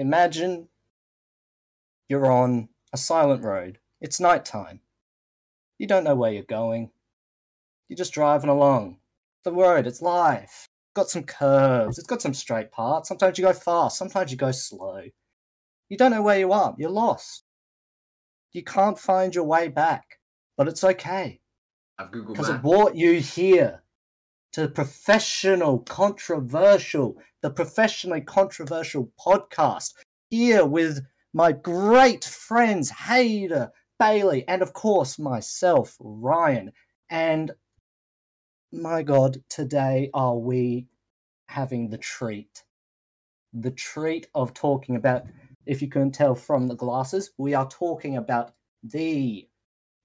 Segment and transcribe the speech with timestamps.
[0.00, 0.68] imagine
[2.08, 3.78] you're on a silent road.
[4.00, 4.80] It's nighttime.
[5.78, 6.90] You don't know where you're going.
[7.88, 8.98] You're just driving along.
[9.44, 10.66] The road, it's life.
[10.94, 13.08] Got some curves, it's got some straight parts.
[13.08, 15.02] Sometimes you go fast, sometimes you go slow.
[15.88, 16.74] You don't know where you are.
[16.78, 17.44] You're lost.
[18.52, 20.18] You can't find your way back.
[20.56, 21.40] But it's okay.
[21.98, 23.82] I've Googled Because it brought you here
[24.52, 29.94] to the professional, controversial, the professionally controversial podcast
[30.30, 31.00] here with
[31.32, 36.72] my great friends Hader, Bailey, and of course myself, Ryan.
[37.10, 37.52] And
[38.72, 40.86] my God, today are we
[41.48, 42.64] having the treat?
[43.52, 45.24] The treat of talking about,
[45.66, 49.48] if you couldn't tell from the glasses, we are talking about the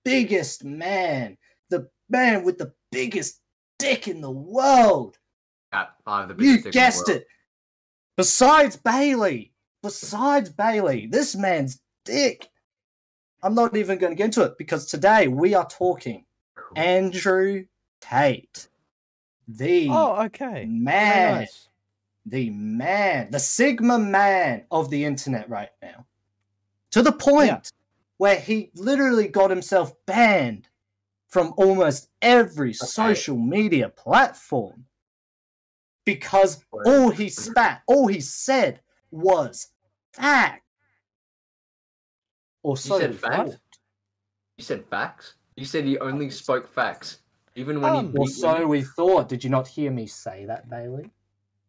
[0.03, 1.37] biggest man,
[1.69, 3.41] the man with the biggest
[3.77, 5.17] dick in the world.
[5.73, 7.21] Yeah, I have the You biggest dick in the guessed world.
[7.21, 7.27] it.
[8.17, 9.51] Besides Bailey,
[9.83, 12.49] besides Bailey, this man's dick.
[13.43, 16.25] I'm not even going to get into it because today we are talking
[16.75, 17.65] Andrew
[18.01, 18.67] Tate,
[19.47, 20.65] the Oh, okay.
[20.65, 21.67] Man, nice.
[22.25, 26.05] the man, the Sigma man of the internet right now.
[26.91, 27.59] To the point Yeah.
[28.17, 30.67] where he literally got himself banned
[31.35, 34.85] from almost every social media platform
[36.05, 38.79] because all he spat, all he said
[39.11, 39.67] was
[40.13, 40.63] fact.
[42.63, 43.57] Or so you said we fact?
[44.57, 45.33] You said facts.
[45.57, 47.19] You said he only spoke facts,
[47.57, 48.17] even when Um, he.
[48.17, 48.69] Or so women?
[48.69, 49.27] we thought.
[49.27, 51.11] Did you not hear me say that, Bailey?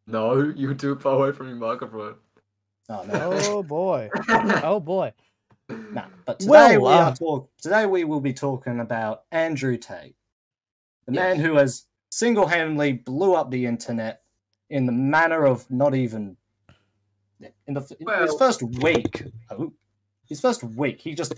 [0.07, 2.15] No, you were too far away from your microphone.
[2.89, 3.31] Oh no.
[3.33, 4.11] Oh boy.
[4.63, 5.13] oh boy.
[5.69, 9.77] No, but today Well, we are uh, talk- today we will be talking about Andrew
[9.77, 10.15] Tate,
[11.07, 11.37] the Yes.
[11.37, 14.23] man who has single-handedly blew up the internet
[14.71, 16.37] in the manner of not even
[17.67, 19.25] in the in his first week.
[19.51, 19.73] Oh,
[20.27, 21.35] his first week, he just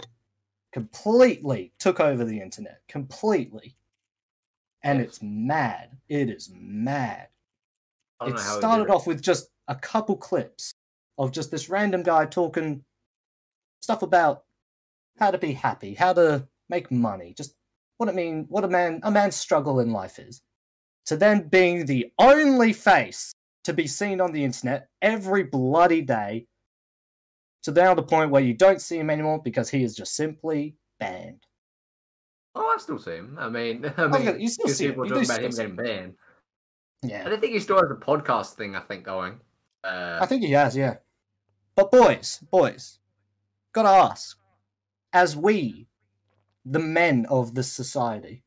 [0.73, 3.77] completely took over the internet, completely,
[4.83, 5.97] and it's mad.
[6.09, 7.29] It is mad.
[8.21, 8.91] It know how he started it.
[8.91, 10.73] off with just a couple clips
[11.17, 12.85] of just this random guy talking
[13.81, 14.45] stuff about
[15.19, 17.55] how to be happy, how to make money, just
[17.97, 20.43] what it mean, what a man a man's struggle in life is.
[21.07, 23.33] To then being the only face
[23.65, 26.47] to be seen on the internet every bloody day.
[27.65, 30.77] To now the point where you don't see him anymore because he is just simply
[31.01, 31.45] banned.
[32.55, 33.37] Oh, I still see him.
[33.39, 35.77] I mean, I mean, gonna- you still see people You talk do about him getting
[35.77, 36.15] banned.
[37.03, 37.29] Yeah.
[37.29, 38.75] don't think he still has a podcast thing.
[38.75, 39.41] I think going.
[39.85, 40.97] Uh, I think he has, yeah.
[41.77, 42.99] But boys, boys,
[43.73, 44.39] gotta ask,
[45.13, 45.89] as we,
[46.65, 48.43] the men of this society,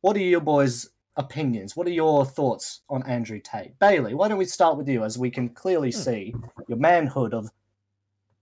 [0.00, 1.76] what are your boys' opinions?
[1.76, 3.78] What are your thoughts on Andrew Tate?
[3.78, 5.98] Bailey, why don't we start with you as we can clearly Hmm.
[5.98, 6.34] see
[6.68, 7.50] your manhood of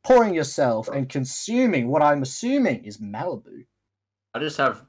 [0.02, 3.64] pouring yourself and consuming what I'm assuming is Malibu.
[4.34, 4.84] I just have,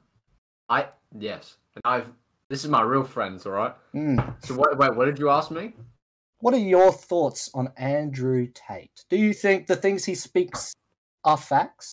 [0.68, 2.12] I yes, and I've.
[2.48, 3.74] This is my real friends, all right.
[3.94, 4.44] Mm.
[4.44, 5.72] So wait, wait, what did you ask me?
[6.38, 9.04] What are your thoughts on Andrew Tate?
[9.08, 10.74] Do you think the things he speaks
[11.26, 11.92] are facts?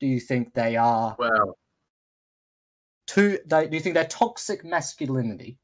[0.00, 1.56] Do you think they are Well,
[3.06, 5.58] too they, do you think they're toxic masculinity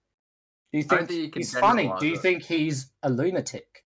[0.73, 2.21] do you think, think he's funny do you it.
[2.21, 3.85] think he's a lunatic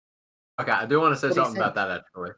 [0.59, 2.31] okay, I do want to say What something about that actually.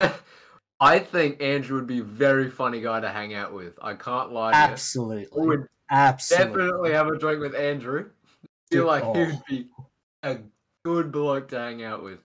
[0.80, 3.74] I think Andrew would be a very funny guy to hang out with.
[3.82, 4.52] I can't lie.
[4.52, 4.64] to you.
[4.64, 8.10] I absolutely would absolutely definitely have a drink with Andrew.
[8.44, 9.14] I Feel like oh.
[9.14, 9.66] he'd be
[10.22, 10.38] a
[10.84, 12.20] good bloke to hang out with.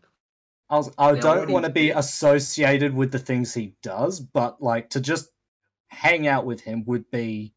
[0.73, 4.89] I, was, I don't want to be associated with the things he does but like
[4.91, 5.29] to just
[5.87, 7.53] hang out with him would be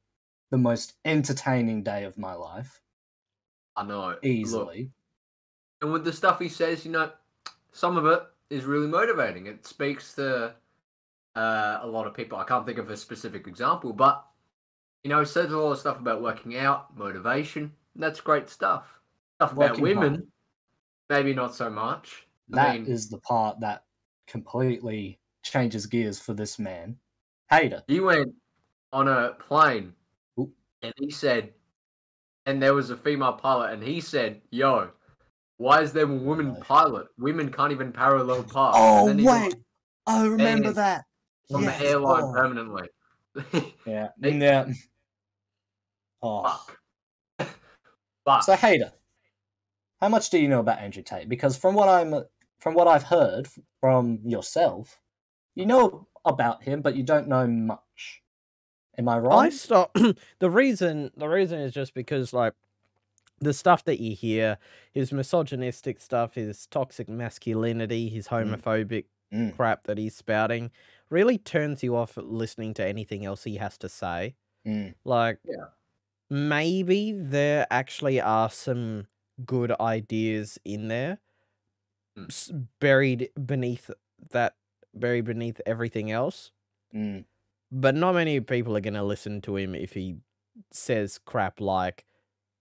[0.50, 2.81] the most entertaining day of my life
[3.77, 4.09] I know.
[4.09, 4.91] Look, easily
[5.81, 7.10] and with the stuff he says, you know,
[7.72, 9.47] some of it is really motivating.
[9.47, 10.54] It speaks to
[11.34, 12.38] uh, a lot of people.
[12.38, 14.25] I can't think of a specific example, but
[15.04, 17.72] you know, he says a lot of stuff about working out, motivation.
[17.94, 19.00] That's great stuff.
[19.37, 20.27] Stuff about Working women, hard.
[21.10, 22.25] maybe not so much.
[22.49, 23.84] That is I mean, the part that
[24.27, 26.97] completely changes gears for this man
[27.48, 28.34] hater he went
[28.93, 29.93] on a plane
[30.41, 30.51] Oop.
[30.83, 31.53] and he said,
[32.47, 34.91] and there was a female pilot, and he said, "Yo,
[35.59, 37.07] why is there a woman pilot?
[37.19, 39.54] Women can't even parallel park." oh And then wait
[40.07, 41.04] i remember that
[41.53, 42.33] on Yes, the airline oh.
[42.33, 42.89] permanently.
[43.87, 44.09] Yeah.
[44.19, 44.66] They- yeah.
[46.22, 46.42] Oh.
[47.39, 47.49] Fuck.
[48.25, 48.92] but So Hater,
[50.01, 51.28] how much do you know about Andrew Tate?
[51.28, 52.25] Because from what I'm
[52.58, 53.48] from what I've heard
[53.80, 55.00] from yourself,
[55.54, 58.22] you know about him, but you don't know much.
[58.98, 59.44] Am I wrong?
[59.47, 59.94] I stop.
[60.38, 62.54] the reason the reason is just because like
[63.41, 64.58] the stuff that you hear,
[64.92, 68.56] his misogynistic stuff, his toxic masculinity, his Mm.
[68.56, 69.04] homophobic
[69.34, 69.56] Mm.
[69.56, 70.70] crap that he's spouting
[71.10, 74.36] really turns you off listening to anything else he has to say.
[74.64, 74.94] Mm.
[75.04, 75.66] Like, Yeah.
[76.30, 79.06] maybe there actually are some
[79.44, 81.18] good ideas in there, s-
[82.80, 83.91] buried beneath
[84.30, 84.54] that,
[84.95, 86.53] buried beneath everything else.
[86.95, 87.24] Mm.
[87.71, 90.16] But not many people are going to listen to him if he
[90.72, 92.04] says crap like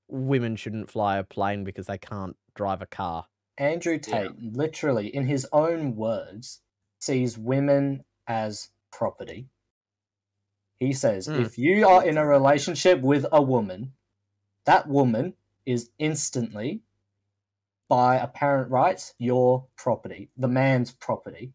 [0.07, 3.25] women shouldn't fly a plane because they can't drive a car.
[3.57, 4.23] Andrew Yeah.
[4.27, 6.61] Tate, literally, in his own words,
[6.99, 9.47] sees women as property.
[10.79, 11.45] He says, Mm.
[11.45, 13.93] if you are in a relationship with a woman,
[14.65, 15.35] that woman
[15.65, 16.81] is instantly,
[17.87, 21.53] by apparent rights, your property, the man's property.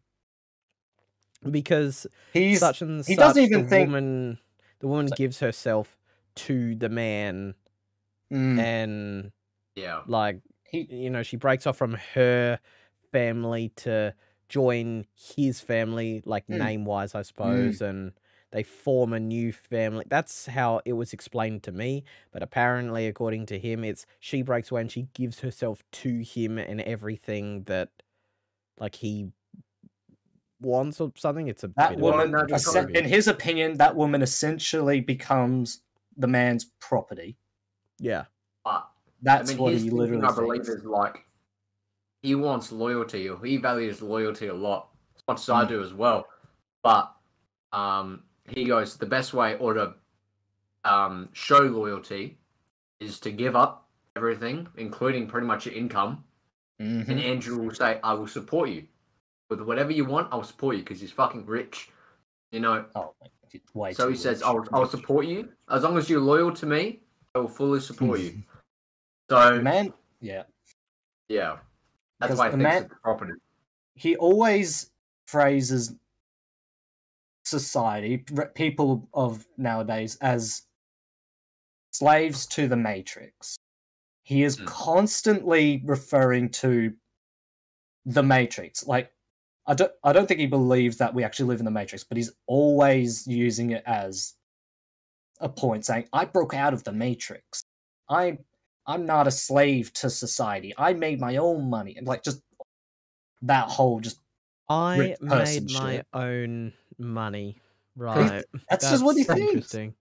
[1.49, 4.39] Because He's such and he such, doesn't even the think- woman,
[4.79, 5.97] the woman So- gives herself
[6.35, 7.55] to the man,
[8.31, 9.31] Mm, and
[9.75, 10.03] Yeah.
[10.07, 12.59] like he you know she breaks off from her
[13.11, 14.13] family to
[14.47, 15.05] join
[15.35, 16.57] his family like Mm.
[16.59, 18.13] name wise i suppose and
[18.51, 23.45] they form a new family that's how it was explained to me but apparently according
[23.45, 27.89] to him it's she breaks away and she gives herself to him and everything that
[28.79, 29.29] like he
[30.59, 32.97] wants or something it's a that bit of a woman, no, that's essen- weird.
[32.97, 35.81] in his opinion, that woman essentially becomes
[36.17, 37.37] the man's property.
[37.99, 38.25] yeah
[38.63, 38.87] But
[39.21, 41.25] That's I mean, what he literally I believe, is like
[42.21, 45.69] he wants loyalty, or he values loyalty a lot, as much as I Mm.
[45.69, 46.27] do as well.
[46.83, 47.11] But
[47.71, 49.93] um, he goes the best way, or to
[50.83, 52.37] um, show loyalty,
[52.99, 56.23] is to give up everything, including pretty much your income.
[56.79, 57.07] Mhm.
[57.07, 58.87] And Andrew will say, "I will support you
[59.49, 60.29] with whatever you want.
[60.31, 61.89] I'll support you because he's fucking rich."
[62.51, 63.13] You know, Oh,
[63.93, 67.01] so he says, "I'll I'll support you as long as you're loyal to me.
[67.35, 68.43] I will fully support you."
[69.29, 70.43] So man, yeah.
[71.29, 71.59] yeah,
[72.19, 73.33] that's Because why I the think man- property.
[73.95, 74.91] he always
[75.27, 75.95] phrases
[77.43, 80.63] society, people of nowadays, as
[81.91, 83.57] slaves to the matrix.
[84.23, 84.65] He is Mm.
[84.65, 86.95] constantly referring to
[88.05, 88.85] the matrix.
[88.85, 89.11] Like,
[89.67, 92.17] I don't, I don't think he believes that we actually live in the matrix, but
[92.17, 94.35] he's always using it as
[95.39, 97.63] a point, saying, "I broke out of the matrix.
[98.09, 98.37] I,
[98.85, 100.73] I'm not a slave to society.
[100.77, 102.41] I made my own money." And like, just
[103.43, 104.19] that whole just
[104.69, 106.07] i made my shit.
[106.13, 107.57] own money
[107.95, 109.53] right That's just what he That's thinks.
[109.53, 109.93] interesting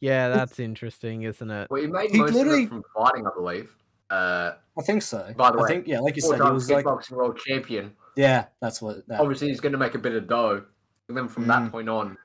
[0.00, 3.26] yeah that's interesting isn't it Well, he made He most of literally- it from fighting,
[3.26, 3.74] I believe.
[4.10, 5.34] Uh, I think so.
[5.36, 7.92] By the I way, think yeah, like you said, he was like, boxing world champion.
[8.16, 9.06] yeah, that's what.
[9.06, 10.64] That, Obviously, he's going to make a bit of dough.
[11.08, 11.48] And then from Mm.
[11.48, 12.16] that point on,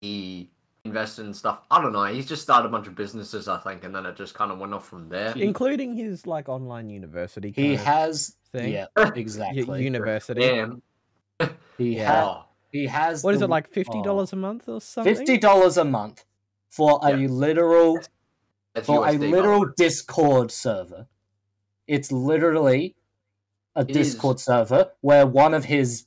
[0.00, 0.50] he
[0.84, 1.60] invested in stuff.
[1.70, 2.06] I don't know.
[2.06, 4.58] He's just started a bunch of businesses, I think, and then it just kind of
[4.58, 5.32] went off from there.
[5.36, 8.72] Including his like online university he of has, thing.
[8.72, 9.84] yeah, exactly.
[9.84, 10.82] university Damn.
[11.78, 12.42] he Yeah.
[12.66, 13.22] Ha- he has.
[13.24, 16.24] what is the- it like fifty dollars a month or something Fifty dollars a month
[16.70, 17.28] for a Yeah.
[17.28, 17.98] literal
[18.74, 19.72] that's for a USD, by the literal way.
[19.76, 21.06] Discord server.
[21.86, 22.96] It's literally
[23.74, 23.96] a It is.
[24.12, 26.06] Discord server where one of his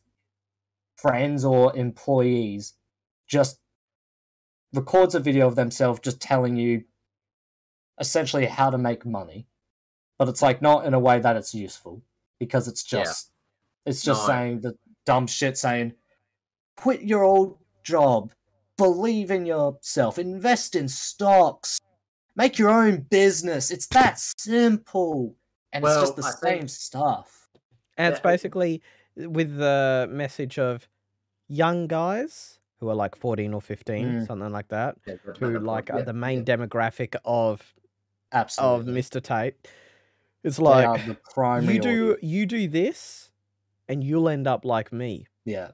[0.98, 2.74] friends or employees
[3.28, 3.60] just
[4.74, 6.84] records a video of themselves just telling you
[8.00, 9.48] essentially how to make money.
[10.18, 12.02] But it's like not in a way that it's useful
[12.40, 13.04] because it's Yeah.
[13.04, 13.32] just
[13.86, 14.28] it's just No.
[14.28, 15.94] saying the dumb shit saying
[16.80, 18.32] quit your old job,
[18.78, 21.80] believe in yourself, invest in stocks,
[22.36, 23.70] make your own business.
[23.72, 25.36] It's that simple.
[25.74, 27.50] And Well, it's just the I same think- stuff.
[27.98, 28.82] and it's basically
[29.18, 30.88] with the message of
[31.50, 34.28] young guys who are like 14 or 15 Mm.
[34.28, 35.90] something like that Yeah, who like point.
[35.90, 36.56] are Yeah, the main yeah.
[36.56, 37.76] demographic of
[38.32, 39.56] of mr tate
[40.44, 42.24] it's like the primary you do audience.
[42.24, 43.32] you do this
[43.90, 45.72] and you'll end up like me Yeah.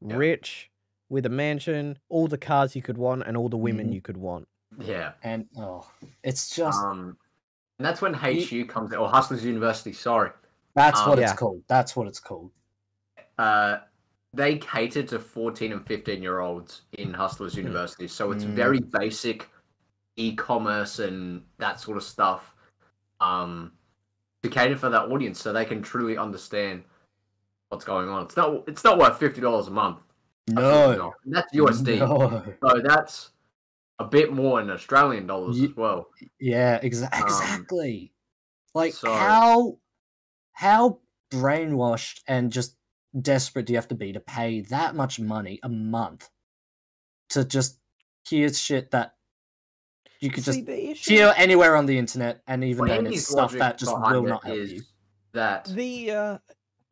[0.00, 0.16] Yeah.
[0.16, 0.70] rich
[1.08, 3.94] with a mansion all the cars you could want and all the women Mhm.
[3.94, 4.48] you could want
[4.78, 5.12] Yeah.
[5.22, 5.88] And oh
[6.22, 7.16] it's just Um,
[7.78, 10.30] and that's when HU comes in, or Hustlers University, sorry.
[10.74, 11.36] that's um, what it's Yeah.
[11.36, 11.62] called.
[11.68, 12.50] That's what it's called.
[13.38, 13.78] Uh,
[14.32, 18.08] they cater to 14 and 15 year olds in Hustlers University.
[18.08, 18.54] So it's Mm.
[18.54, 19.50] very basic
[20.16, 22.54] e commerce and that sort of stuff
[23.20, 23.72] um,
[24.42, 26.84] to cater for that audience so they can truly understand
[27.74, 28.22] what's going on.
[28.24, 29.98] It's not, it's not worth $50 a month.
[30.48, 31.12] No.
[31.24, 31.98] And that's USD.
[31.98, 32.42] No.
[32.62, 33.30] So that's
[33.98, 36.08] a bit more in Australian dollars Ye- as well.
[36.38, 38.12] Yeah, exa- Um, exactly.
[38.74, 39.78] like so- how
[40.52, 41.00] how
[41.32, 42.76] brainwashed and just
[43.20, 46.28] desperate do you have to be to pay that much money a month
[47.30, 47.80] to just
[48.28, 49.14] hear shit that
[50.20, 53.28] you could See, just issue hear anywhere on the internet and even Well, then it's
[53.28, 54.82] stuff that just will not help is you.
[55.32, 56.38] That the uh he'll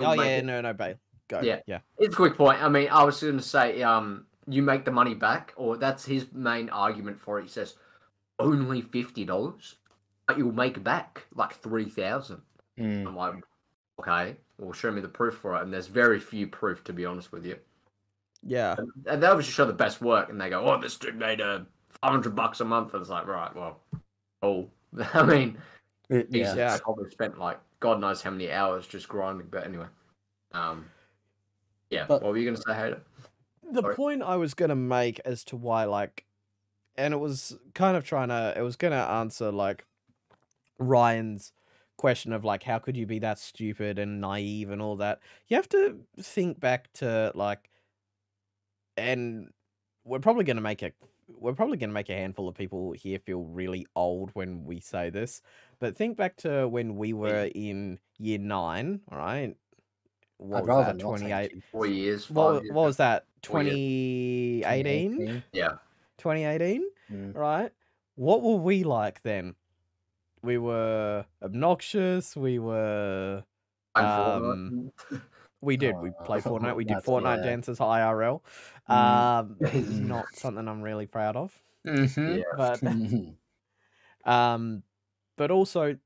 [0.01, 0.97] oh yeah it- no no babe
[1.29, 1.41] go.
[1.41, 1.61] Yeah.
[1.67, 1.79] yeah.
[1.99, 2.63] It's a quick point.
[2.63, 6.05] I mean, I was going to say, um, you make the money back, or that's
[6.05, 7.43] his main argument for it.
[7.45, 7.75] He says
[8.39, 9.77] only fifty dollars,
[10.27, 12.43] but you'll make back like three thousand.
[12.79, 13.07] Mm.
[13.07, 13.35] I'm like,
[14.01, 15.63] okay, well, show me the proof for it.
[15.63, 17.57] And there's very few proof, to be honest with you.
[18.45, 18.75] Yeah.
[18.77, 21.41] And, and they obviously show the best work, and they go, oh, this dude made
[21.41, 21.67] a
[22.03, 22.93] hundred bucks a month.
[22.95, 23.81] And it's like, right, well,
[24.43, 24.69] oh,
[25.15, 25.57] I mean,
[26.11, 26.55] It- he's yeah.
[26.57, 26.79] Yeah.
[26.83, 29.49] probably spent like God knows how many hours just grinding.
[29.51, 29.87] But anyway,
[30.53, 30.87] um,
[31.91, 32.05] yeah.
[32.07, 33.03] But- what were you going to say, Hater?
[33.71, 33.95] the Sorry.
[33.97, 36.27] point I was gonna make as to why, like,
[36.97, 39.87] and it was kind of trying to, it was gonna answer like
[40.79, 41.53] Ryan's
[41.97, 45.21] question of like, how could you be that stupid and naive and all that?
[45.49, 47.71] You have to think back to like,
[48.99, 49.51] and
[50.05, 50.93] we're probably gonna make a,
[51.39, 55.11] we're probably gonna make a handful of people here feel really old when we say
[55.11, 55.43] this,
[55.79, 59.55] but think back to when we were in year nine, all right?
[60.39, 60.99] What I'd was rather that?
[61.03, 61.63] Twenty eight.
[61.71, 62.29] Four years.
[62.31, 63.27] What, years what was that?
[63.43, 65.11] 2018?
[65.17, 65.43] 2018.
[65.53, 65.69] Yeah.
[66.19, 67.35] 2018, Mm.
[67.37, 67.73] right?
[68.15, 69.55] What were we like then?
[70.43, 72.37] We were obnoxious.
[72.37, 73.45] We were.
[73.95, 74.93] Um,
[75.63, 76.01] We did.
[76.01, 76.77] We Oh, played Fortnite.
[76.77, 77.43] We did Fortnite yeah.
[77.43, 78.43] dances IRL.
[78.89, 79.29] Mm.
[79.41, 79.59] Um,
[80.09, 81.63] not something I'm really proud of.
[81.87, 82.39] Mhm.
[82.39, 82.43] Yeah.
[82.57, 82.83] But
[84.25, 84.85] um,
[85.37, 85.99] but also,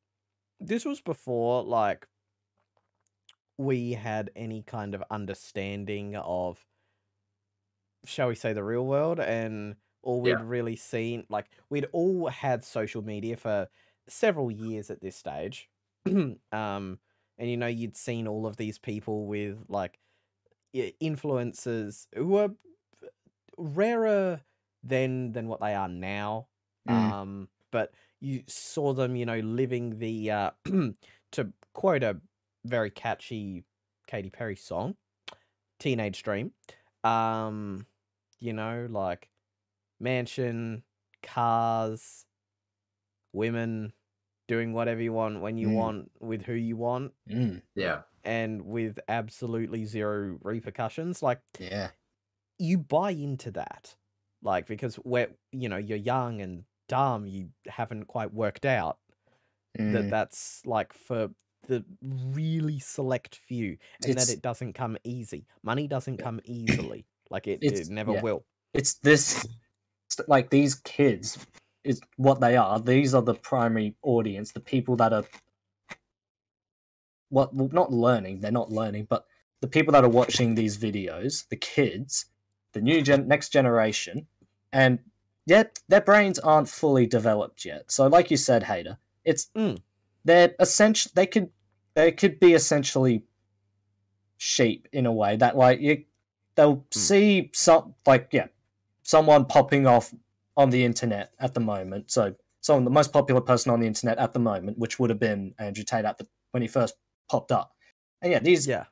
[0.60, 2.08] this was before like
[3.58, 6.66] we had any kind of understanding of,
[8.04, 10.40] shall we say, the real world, and all we'd Yeah.
[10.40, 13.68] really seen, like we'd all had social media for
[14.08, 15.70] several years at this stage,
[16.52, 17.00] um,
[17.38, 19.98] and you know you'd seen all of these people with like
[21.00, 22.50] influences who were
[23.56, 24.40] rarer
[24.82, 26.48] than than what they are now
[26.88, 27.10] Mm.
[27.10, 30.50] um but you saw them you know living the uh
[31.32, 32.20] to quote a
[32.64, 33.64] very catchy
[34.06, 34.94] Katy Perry song
[35.80, 36.52] teenage dream
[37.02, 37.86] um
[38.38, 39.28] you know like
[39.98, 40.84] mansion
[41.24, 42.24] cars
[43.32, 43.92] women
[44.48, 45.74] doing whatever you want when you Mm.
[45.74, 47.62] want with who you want Mm.
[47.74, 48.02] Yeah.
[48.24, 51.90] and with absolutely zero repercussions like Yeah.
[52.58, 53.96] you buy into that
[54.42, 58.98] like because we're you know you're young and dumb you haven't quite worked out
[59.74, 60.10] that Mm.
[60.10, 61.30] that's like for
[61.66, 67.04] the really select few and It's- that it doesn't come easy money doesn't come easily
[67.30, 68.22] like it, it never yeah.
[68.22, 69.44] will It's this,
[70.28, 71.44] like these kids
[71.86, 72.80] is what they are.
[72.80, 75.24] These are the primary audience, the people that are
[77.28, 78.40] what well, not learning.
[78.40, 79.26] They're not learning, but
[79.60, 82.26] the people that are watching these videos, the kids,
[82.72, 84.26] the new gen, next generation,
[84.72, 84.98] and
[85.46, 87.90] yet their brains aren't fully developed yet.
[87.90, 89.78] So, like you said, Hater, it's Mm.
[90.24, 91.50] they're essentially they could
[91.94, 93.24] they could be essentially
[94.36, 96.04] sheep in a way that like you
[96.56, 98.48] they'll see some like yeah
[99.02, 100.12] someone popping off
[100.56, 102.10] on the internet at the moment.
[102.10, 105.20] So someone the most popular person on the internet at the moment which would have
[105.20, 106.94] been andrew tate at the when he first
[107.28, 107.72] popped up.
[108.22, 108.84] And yeah these yeah.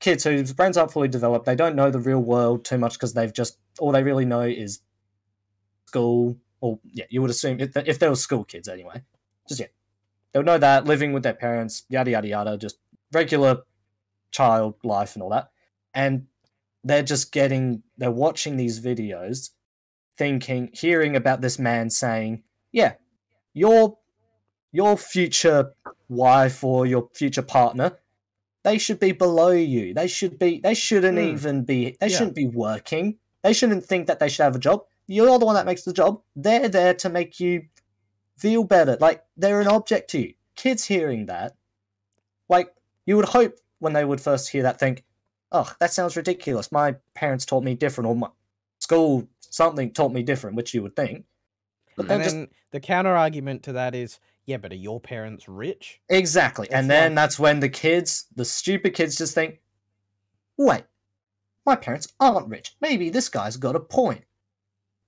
[0.00, 3.14] kids whose brains aren't fully developed they don't know the real world too much because
[3.14, 4.80] they've just all they really know is
[5.86, 6.36] school.
[6.60, 9.02] Or yeah you would assume if, if they were school kids anyway.
[9.48, 9.66] Just yeah.
[10.32, 12.78] They would know that living with their parents yada yada yada just
[13.12, 13.62] regular
[14.30, 15.50] child life and all that.
[15.94, 16.26] And
[16.84, 19.50] they're just getting they're watching these videos
[20.18, 22.42] thinking hearing about this man saying
[22.72, 22.94] yeah
[23.54, 23.98] your
[24.72, 25.72] your future
[26.08, 27.98] wife or your future partner
[28.62, 29.94] they should be below you.
[29.94, 31.32] They should be they shouldn't Mm.
[31.34, 32.16] even be they Yeah.
[32.18, 33.16] shouldn't be working.
[33.42, 34.80] They shouldn't think that they should have a job.
[35.06, 36.20] You're the one that makes the job.
[36.34, 37.66] They're there to make you
[38.36, 38.96] feel better.
[39.00, 40.34] Like they're an object to you.
[40.56, 41.54] Kids hearing that
[42.48, 42.74] like
[43.06, 45.04] you would hope when they would first hear that think
[45.52, 46.72] oh that sounds ridiculous.
[46.72, 48.30] My parents taught me different or my
[48.80, 51.24] school something taught me different which you would think.
[51.96, 55.00] But then and just then the counter argument to that is yeah but are your
[55.00, 56.00] parents rich?
[56.08, 56.66] Exactly.
[56.66, 59.60] It's and then like- that's when the kids the stupid kids just think
[60.56, 60.84] wait
[61.64, 62.76] my parents aren't rich.
[62.80, 64.24] Maybe this guy's got a point.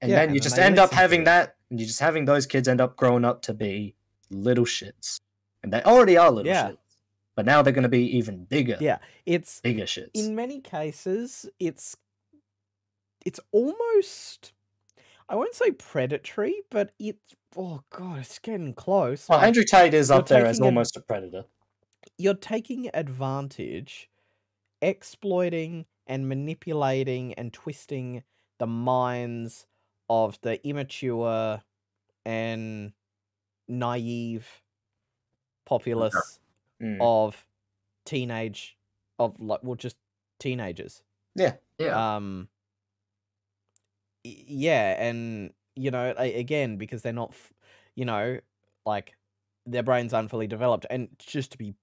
[0.00, 2.24] and Yeah, then and you then just end up having that and you're just having
[2.24, 3.94] those kids end up growing up to be
[4.30, 5.20] little shits.
[5.62, 6.70] And they already are little Yeah.
[6.70, 6.76] shits
[7.36, 8.76] but now they're going to be even bigger.
[8.80, 10.10] Yeah it's bigger shits.
[10.14, 11.96] in many cases it's
[13.26, 14.52] it's almost
[15.28, 19.94] i won't say predatory but it's oh god it's getting close well, like, andrew tate
[19.94, 21.44] is you're up there as taking an- almost a predator
[22.16, 24.08] you're taking advantage
[24.82, 28.22] exploiting and manipulating and twisting
[28.58, 29.66] the minds
[30.08, 31.62] of the immature
[32.24, 32.92] and
[33.68, 34.62] naive
[35.66, 36.40] populace
[36.80, 36.98] Mm.
[37.00, 37.44] of
[38.04, 38.78] teenage
[39.18, 39.96] of like well just
[40.38, 41.02] teenagers.
[41.34, 41.56] Yeah.
[41.78, 42.16] Yeah.
[42.16, 42.48] Um.
[44.24, 47.34] Y- Yeah, and you know, again, because they're not,
[47.94, 48.38] you know,
[48.84, 49.14] like
[49.66, 51.74] their brains aren't fully developed, and just to be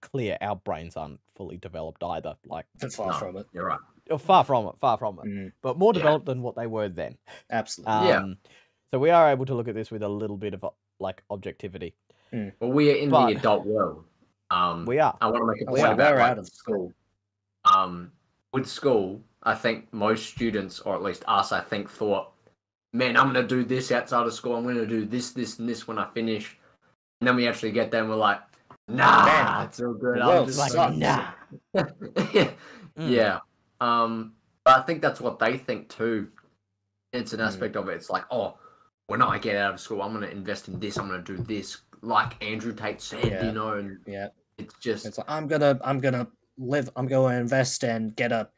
[0.00, 2.36] clear, our brains aren't fully developed either.
[2.46, 3.46] Like, Far No, from it.
[3.52, 3.78] You're right.
[4.10, 5.98] oh, far from it, far from it, Mm, but more Yeah.
[6.00, 7.16] developed than what they were then.
[7.50, 7.92] absolutely.
[8.12, 8.34] Um, Yeah.
[8.92, 10.64] So we are able to look at this with a little bit of
[11.00, 11.94] like objectivity.
[12.32, 14.04] Well, we are in But- the adult world.
[14.50, 15.16] Um, We are.
[15.20, 15.94] I want to make a We point are.
[15.94, 16.92] about We're out of school.
[17.64, 18.12] um,
[18.52, 22.32] with school, I think most students, or at least us, I think, thought,
[22.92, 24.56] man, I'm going to do this outside of school.
[24.56, 26.56] I'm going to do this, this, and this when I finish.
[27.20, 28.40] And then we actually get there and we're like,
[28.88, 30.20] nah, Man, it's all good.
[30.20, 31.32] I'm just Like, nah.
[31.74, 32.50] yeah.
[32.96, 33.10] Mm.
[33.10, 33.40] Yeah.
[33.80, 34.34] Um,
[34.64, 36.28] but I think that's what they think too.
[37.12, 37.46] It's an Mm.
[37.46, 37.94] aspect of it.
[37.94, 38.56] It's like, oh,
[39.08, 40.96] when I get out of school, I'm going to invest in this.
[40.96, 43.46] I'm going to do this, like Andrew Tate said, Yeah.
[43.46, 43.72] you know.
[43.78, 44.28] And Yeah.
[44.58, 48.48] it's just, It's like I'm gonna I'm gonna live I'm gonna invest and get a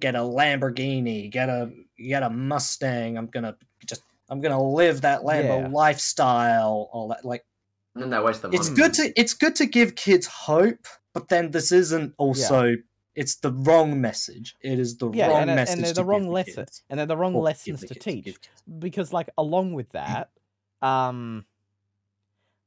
[0.00, 3.16] get a Lamborghini, get a get a Mustang.
[3.16, 5.68] I'm gonna just I'm gonna live that Lambo Yeah.
[5.68, 6.88] lifestyle.
[6.92, 7.44] All that like
[7.94, 8.58] and then they waste the money.
[8.58, 12.76] it's good to it's good to give kids hope, but then this isn't also
[13.14, 14.54] it's the wrong message.
[14.60, 15.74] It is the Yeah, wrong and, it- message.
[15.76, 17.94] and they're to the wrong give lesson, and they're the wrong Or lessons the to
[17.94, 18.24] kids, teach.
[18.24, 18.48] kids.
[18.78, 20.30] because like along with that
[20.82, 21.44] um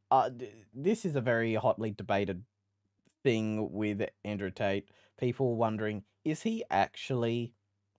[0.09, 0.29] uh,
[0.73, 2.43] this is a very hotly debated
[3.23, 7.53] thing with Andrew Tate people wondering is he actually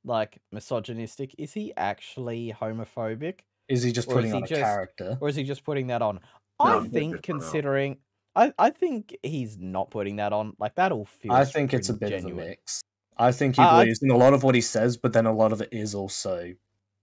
[0.05, 4.61] like misogynistic is he actually homophobic Is he just Or putting he on a just-
[4.61, 5.19] character?
[5.21, 6.17] or is he just putting that on
[6.61, 7.41] No, I I think think it's put on.
[7.41, 7.97] considering
[8.35, 11.89] I, I think he's not putting that on like that all feels I think it's
[11.91, 12.39] a bit genuine.
[12.39, 12.81] of a mix.
[13.17, 15.27] I think he I- I- believes in a lot of what he says, but then
[15.27, 16.53] a lot of it is also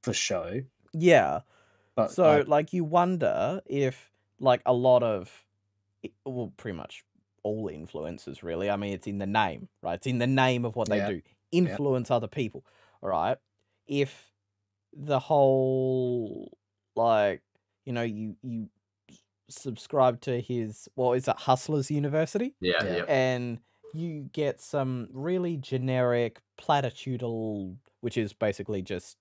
[0.03, 0.61] for show.
[0.93, 1.41] yeah
[1.95, 5.31] But so I- like you wonder if like a lot of
[6.25, 7.03] well pretty much
[7.43, 10.75] all influencers really i mean it's in the name right it's in the name of
[10.75, 11.07] what they Yeah.
[11.09, 12.65] do influence other people
[13.01, 13.37] all right
[13.87, 14.31] if
[14.93, 16.57] the whole
[16.95, 17.41] like
[17.85, 18.69] you know you you
[19.49, 22.95] subscribe to his what is it hustlers university yeah, Yeah.
[22.97, 23.03] yeah.
[23.07, 23.59] and
[23.93, 29.17] you get some really generic platitudinal which is basically just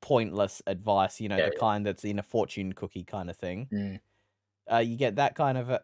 [0.00, 1.60] pointless advice you know Yeah, the yeah.
[1.60, 4.00] kind that's in a fortune cookie kind of thing Mm.
[4.72, 5.80] uh, you get that kind of a,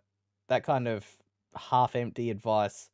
[0.49, 1.07] that kind of
[1.57, 2.91] half empty advice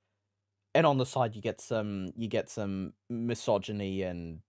[0.74, 4.42] and on the side you get some you get some misogyny and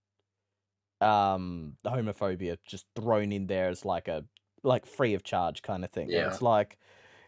[1.01, 4.25] um homophobia just thrown in there as like a
[4.63, 6.27] like free of charge kind of thing Yeah.
[6.27, 6.77] it's like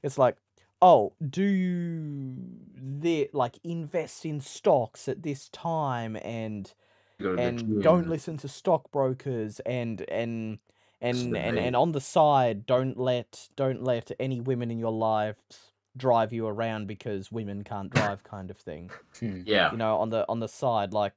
[0.04, 0.38] it's like
[0.82, 2.36] oh do you
[2.76, 6.74] the like invest in stocks at this time and
[7.20, 10.60] You go to the and don't listen to stockbrokers and and
[11.02, 15.72] and and, and on the side don't let don't let any women in your lives
[15.98, 19.42] drive you around because women can't drive kind of thing Hmm.
[19.46, 19.72] Yeah.
[19.72, 21.14] you know on the on the side like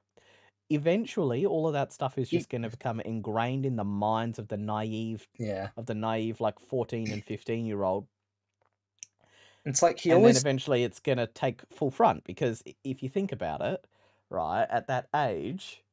[0.71, 4.49] eventually all of that stuff is just going to become ingrained in the minds of
[4.49, 5.69] the naive Yeah.
[5.77, 8.07] of the naive like 14 and 15 year old
[9.67, 13.03] It's like he and always then eventually it's going to take full front because if
[13.03, 13.87] you think about it
[14.31, 15.84] right at that age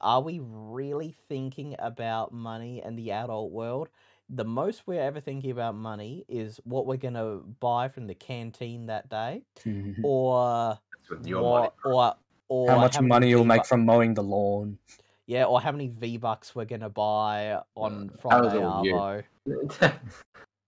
[0.00, 3.88] are we really thinking about money and the adult world
[4.30, 8.14] the most we're ever thinking about money is what we're going to buy from the
[8.14, 9.96] canteen that day Mhm.
[10.04, 11.70] or That's with your money.
[11.72, 12.14] what or
[12.50, 14.78] or how much many money you'll make V-Bu- from mowing the lawn.
[15.26, 19.24] yeah or how many v bucks we're going to buy on Uh, friday all arvo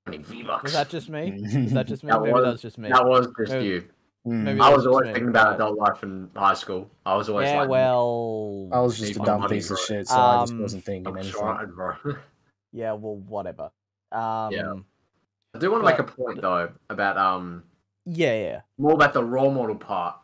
[0.06, 0.62] I mean, V-Bucks.
[0.64, 2.88] was that just me is that just me That maybe was- that was just me
[2.88, 3.88] That was just Maybe- you.
[4.26, 4.42] Mm.
[4.44, 6.90] maybe I was always me, thinking about adult life in high school.
[7.06, 10.06] I was always yeah like, well I was just a dumb money, piece of shit,
[10.08, 11.32] so I just Um, wasn't thinking I'm anything.
[11.40, 11.94] trying, bro.
[12.72, 13.70] Yeah, well, whatever.
[14.12, 14.74] Um, yeah,
[15.54, 17.64] I do want to make a point though about um
[18.06, 20.16] yeah, yeah, more about the role model part.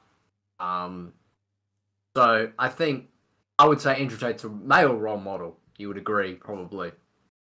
[0.61, 1.13] Um,
[2.17, 3.09] so I think
[3.59, 5.59] I would say Andrew Tate's a male role model.
[5.79, 6.93] You would agree, probably.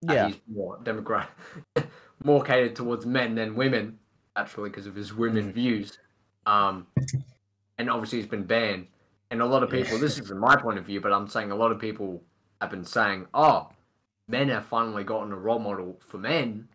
[0.03, 0.29] yeah.
[0.29, 1.29] he's more democrat,
[2.25, 3.99] more catered towards men than women,
[4.37, 5.55] actually, because of his women Mm.
[5.55, 5.99] views.
[6.47, 6.87] Um,
[7.79, 8.87] and obviously he's been banned.
[9.31, 11.57] And a lot of people, this is my point of view, but I'm saying a
[11.57, 12.23] lot of people
[12.61, 13.69] have been saying, "Oh,
[14.29, 16.69] men have finally gotten a role model for men,"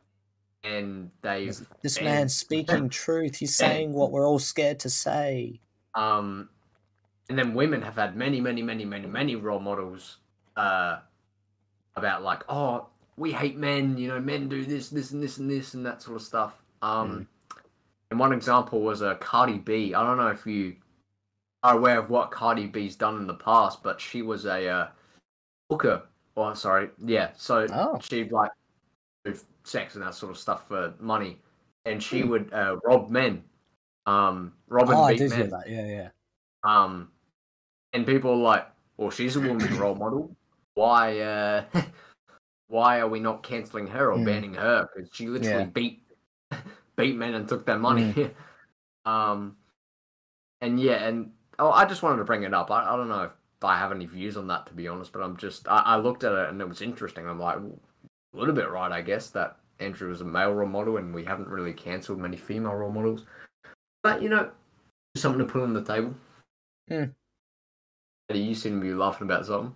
[0.64, 3.38] and they've This banned- man's speaking truth.
[3.38, 5.62] He's saying what we're all scared to say.
[5.96, 6.50] Um,
[7.30, 10.18] and then women have had many, many, many, many, many role models
[10.58, 11.00] uh,
[11.96, 13.98] about like, oh, we hate men.
[13.98, 16.62] You know, men do this, this, and this, and this, and that sort of stuff.
[16.82, 17.28] Um,
[18.12, 19.94] and one example was a uh, Cardi B.
[19.96, 20.76] I don't know if you
[21.64, 24.88] are aware of what Cardi B's done in the past, but she was a uh,
[25.70, 26.04] hooker.
[26.36, 27.32] Oh, sorry, yeah.
[27.38, 28.00] So Oh.
[28.02, 28.52] she'd like
[29.64, 31.40] sex and that sort of stuff for money,
[31.86, 32.30] and she Hmm.
[32.30, 33.44] would uh, rob men.
[34.06, 35.70] Um, rob and Oh, I beat did men hear that.
[35.70, 36.10] Yeah, yeah.
[36.64, 37.12] Um,
[37.94, 40.36] and people are like, "Well, she's a woman role model.
[40.74, 41.20] Why?
[41.20, 41.64] Uh,
[42.68, 44.26] why are we not canceling her or Mm.
[44.26, 44.90] banning her?
[44.94, 45.70] Because she literally Yeah.
[45.70, 46.04] beat
[47.02, 48.32] beat men and took their money."
[49.06, 49.56] um,
[50.62, 52.72] and yeah, and oh, I just wanted to bring it up.
[52.72, 53.32] I, I don't know if
[53.64, 56.24] I have any views on that to be honest, but I'm just I, I looked
[56.24, 57.28] at it and it was interesting.
[57.28, 60.98] I'm like, a little bit right, I guess, that Andrew was a male role model
[60.98, 63.26] and we haven't really cancelled many female role models.
[64.04, 64.52] But you know,
[65.16, 66.14] something to put on the table.
[66.88, 67.06] Hmm.
[68.30, 69.76] Eddie, you seem to be laughing about something.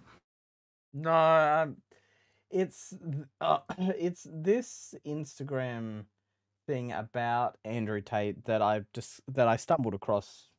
[0.94, 1.78] No, um,
[2.50, 2.94] it's
[3.42, 6.06] uh, it's this Instagram
[6.65, 10.49] thing about Andrew Tate that I just that I stumbled across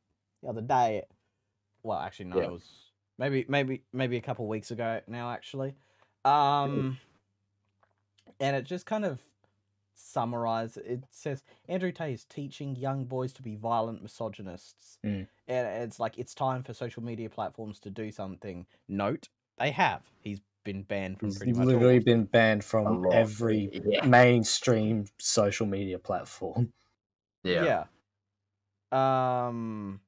[0.41, 1.03] the other day.
[1.83, 2.43] Well, actually, no, Yeah.
[2.47, 5.31] it was maybe maybe maybe a couple weeks ago now.
[5.31, 5.75] Actually,
[6.25, 6.97] um,
[8.39, 9.19] and it just kind of
[9.95, 10.77] summarized.
[10.77, 15.27] It says Andrew Tate is teaching young boys to be violent misogynists, Mm.
[15.47, 18.65] and it's like it's time for social media platforms to do something.
[18.87, 20.03] Note they have.
[20.21, 24.05] He's been banned from He's pretty much literally been banned from every Yeah.
[24.05, 26.73] mainstream social media platform.
[27.43, 27.85] Yeah.
[28.91, 29.47] Yeah.
[29.47, 30.01] Um,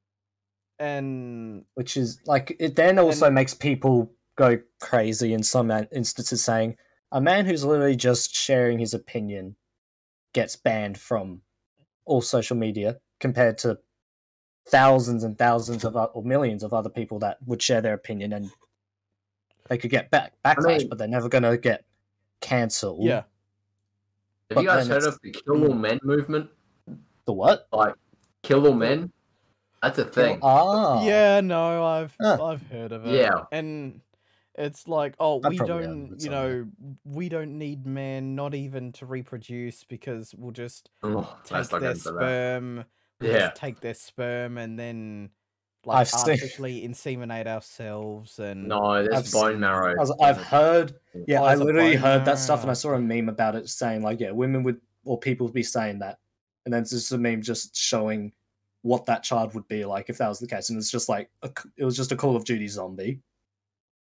[0.77, 6.75] and which is like it then also makes people go crazy in some instances saying
[7.13, 9.55] a man who's literally just sharing his opinion
[10.33, 11.43] gets banned from
[12.03, 13.79] all social media compared to
[14.67, 18.51] thousands and thousands of or millions of other people that would share their opinion and
[19.69, 21.85] they could get back backlash mean- but they're never going to get
[22.41, 23.25] cancelled yeah, Have
[24.49, 26.49] But you guys heard of the Kill All Men movement?
[27.25, 27.95] the what Like
[28.43, 29.11] Kill All Men?
[29.81, 30.39] That's a thing.
[30.41, 32.43] ah yeah, no, I've Huh.
[32.43, 33.13] I've heard of it.
[33.15, 33.43] Yeah.
[33.51, 34.01] and
[34.55, 36.67] it's like, oh, I we don't, you know,
[37.05, 41.91] we don't need men, not even to reproduce, because we'll just Oh, take their get
[41.91, 42.19] into that.
[42.19, 42.85] sperm,
[43.21, 43.39] we'll Yeah.
[43.39, 45.29] just take their sperm, and then
[45.83, 49.91] I've like seen- artificially inseminate ourselves, and No, I've there's seen- bone marrow.
[49.91, 50.95] I was- I've heard
[51.27, 53.69] Yeah, Oh, I literally bone heard that stuff, and I saw a meme about it
[53.69, 56.19] saying like, yeah, women would or people would be saying that,
[56.65, 58.33] and then it's just a meme just showing
[58.81, 61.29] what that child would be like if that was the case, and it's just like
[61.43, 63.21] a c it was just a Call of Duty zombie.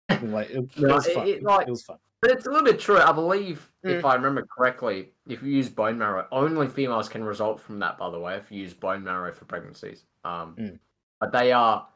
[0.10, 1.28] I like it, it No, was it- fun.
[1.28, 1.98] it, like- it was fun.
[2.22, 2.98] But it's a little bit true.
[3.00, 3.92] I believe, Mm.
[4.00, 7.98] if I remember correctly, if you use bone marrow, only females can result from that.
[7.98, 10.80] By the way, if you use bone marrow for pregnancies, um, Mm.
[11.20, 11.88] But they are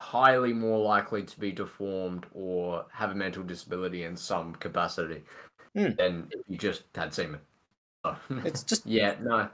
[0.00, 5.22] highly more likely to be deformed or have a mental disability in some capacity
[5.76, 5.96] Mm.
[5.96, 7.40] than if you just had semen.
[8.04, 9.48] So, It's just yeah, no,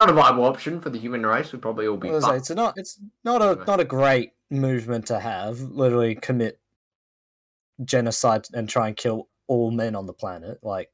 [0.00, 1.52] not a viable option for the human race.
[1.52, 3.64] We'd probably all be say, it's not it's not a Anyway.
[3.66, 5.60] not a great movement to have.
[5.60, 6.58] Literally commit
[7.84, 10.58] genocide and try and kill all men on the planet.
[10.62, 10.90] Like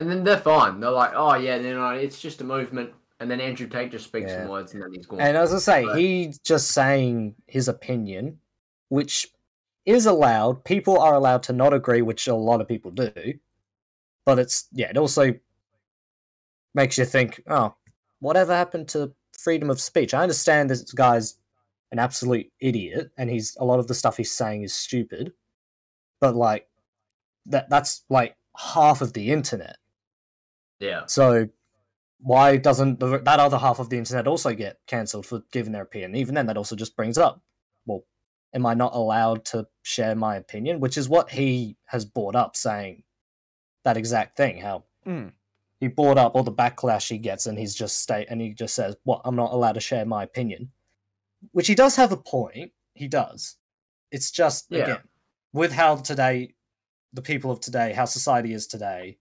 [0.00, 0.80] And then they're fine.
[0.80, 2.92] They're like, oh yeah, no, no, it's just a movement.
[3.22, 4.42] And then Andrew Tate just speaks Yeah.
[4.42, 5.20] some words, and then he's gone.
[5.20, 5.96] And as I say, Right.
[5.96, 8.40] he's just saying his opinion,
[8.88, 9.32] which
[9.86, 10.64] is allowed.
[10.64, 13.38] People are allowed to not agree, which a lot of people do.
[14.24, 15.34] But it's yeah, it also
[16.74, 17.74] makes you think, oh,
[18.18, 20.14] whatever happened to freedom of speech?
[20.14, 21.36] I understand this guy's
[21.92, 25.32] an absolute idiot, and he's a lot of the stuff he's saying is stupid.
[26.20, 26.68] But like
[27.46, 29.76] that that's like half of the internet.
[30.80, 31.48] yeah, So
[32.22, 35.82] why doesn't the, that other half of the internet also get cancelled for giving their
[35.82, 36.14] opinion?
[36.14, 37.42] Even then, that also just brings up,
[37.84, 38.04] well,
[38.54, 40.78] am I not allowed to share my opinion?
[40.78, 43.02] Which is what he has brought up, saying
[43.84, 44.60] that exact thing.
[44.60, 45.32] How Mm.
[45.80, 48.74] he brought up all the backlash he gets, and he's just state and he just
[48.76, 49.20] says, "What?
[49.24, 50.70] I'm not allowed to share my opinion,"
[51.50, 52.70] which he does have a point.
[52.94, 53.56] He does.
[54.12, 54.82] It's just Yeah.
[54.84, 55.08] again
[55.52, 56.54] with how today,
[57.12, 59.18] the people of today, how society is today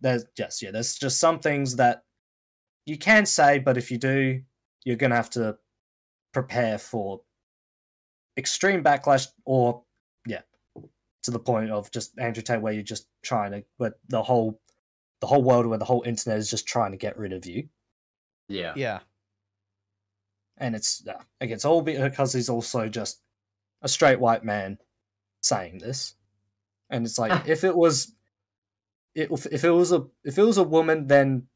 [0.00, 2.02] there's just yeah there's just some things that
[2.86, 4.40] you can say but if you do
[4.84, 5.56] you're gonna have to
[6.32, 7.20] prepare for
[8.36, 9.82] extreme backlash or
[10.26, 10.42] yeah
[11.22, 14.60] to the point of just andrew tate where you're just trying to but the whole
[15.20, 17.68] the whole world where the whole internet is just trying to get rid of you.
[18.48, 19.00] Yeah, yeah,
[20.58, 23.20] and it's uh, again it's all because he's also just
[23.82, 24.78] a straight white man
[25.40, 26.14] saying this.
[26.88, 28.14] And it's like if it was
[29.14, 31.46] if, if it was a if it was a woman then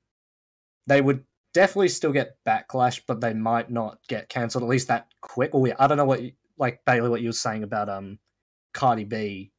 [0.87, 5.07] they would definitely still get backlash but they might not get cancelled at least that
[5.21, 7.89] quick or yeah, i don't know what you, like bailey what you were saying about
[7.89, 8.19] um
[8.73, 9.53] cardi b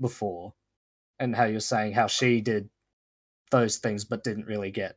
[0.00, 0.54] before
[1.18, 2.68] and how you're saying how she did
[3.50, 4.96] those things but didn't really get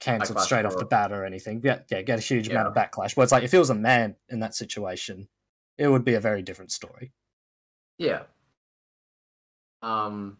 [0.00, 1.60] cancelled straight off the bat or anything.
[1.64, 3.14] Yeah, yeah, get a huge amount of backlash.
[3.14, 5.28] But it's like if it was a man in that situation,
[5.78, 7.12] it would be a very different story.
[7.98, 8.22] yeah.
[9.82, 10.38] Um,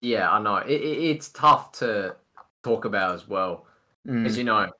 [0.00, 0.56] yeah, I know.
[0.56, 2.16] It, it, it's tough to
[2.62, 3.66] talk about as well,
[4.06, 4.70] Mm, because you know,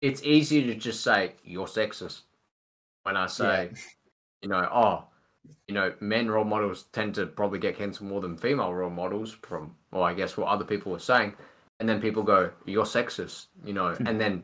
[0.00, 2.22] it's easy to just say you're sexist.
[3.02, 3.70] when I say,
[4.40, 5.04] you know, oh,
[5.68, 9.32] you know, men role models tend to probably get cancelled more than female role models
[9.42, 11.34] from, well, I guess what other people were saying.
[11.80, 14.06] And then people go, you're sexist, you know, Hmm.
[14.06, 14.42] and then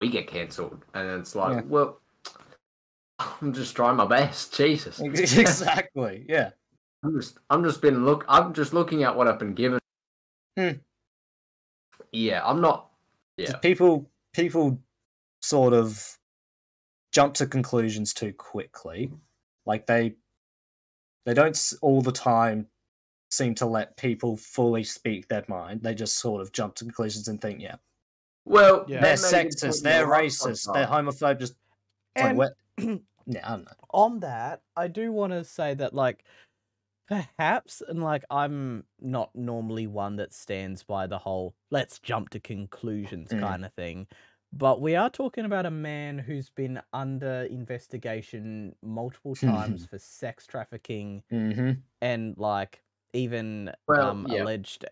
[0.00, 0.84] we get cancelled.
[0.94, 1.62] And it's like, Yeah.
[1.68, 2.00] well,
[3.40, 4.52] I'm just trying my best.
[4.56, 4.98] Jesus.
[5.00, 6.24] exactly.
[6.28, 6.50] Yeah.
[7.04, 9.78] I'm just I'm just been look I'm just looking at what I've been given.
[10.58, 10.70] Hmm.
[12.12, 12.90] Yeah, I'm not
[13.38, 13.58] Just yeah.
[13.58, 14.78] people people
[15.42, 16.18] sort of
[17.12, 19.12] jump to conclusions too quickly
[19.66, 20.14] like they
[21.26, 22.66] they don't s- all the time
[23.30, 27.28] seem to let people fully speak their mind they just sort of jump to conclusions
[27.28, 27.76] and think yeah
[28.46, 29.00] Well, Yeah.
[29.00, 30.90] they're Ben made a sexist point they're the last racist they're podcast.
[30.90, 31.54] homophobe just
[32.18, 32.52] sorry, And- what?
[33.26, 36.24] yeah i don't know on that, I do want to say that, like,
[37.08, 42.40] perhaps, and like, I'm not normally one that stands by the whole let's jump to
[42.40, 43.40] conclusions Mm.
[43.40, 44.06] kind of thing.
[44.52, 50.46] But we are talking about a man who's been under investigation multiple times for sex
[50.46, 51.84] trafficking mm-hmm.
[52.02, 52.82] and, like,
[53.14, 54.42] even Well, um, yeah.
[54.42, 54.84] alleged,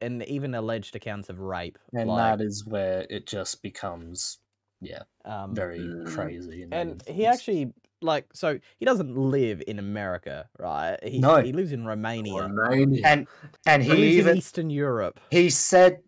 [0.00, 1.78] and even alleged accounts of rape.
[1.92, 4.38] and like, that is where it just becomes
[4.80, 6.04] yeah um, very Mm.
[6.04, 10.98] crazy that and he actually like so he doesn't live in America, right?
[11.02, 11.40] He, No.
[11.42, 12.42] he lives in Romania.
[12.42, 13.02] Romania.
[13.04, 13.26] and
[13.66, 15.20] and He he lives even in Eastern Europe.
[15.30, 16.02] he said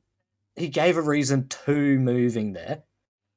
[0.57, 2.83] he gave a reason to moving there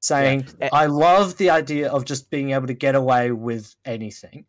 [0.02, 0.68] saying Eh.
[0.74, 4.46] i love the idea of just being able to get away with anything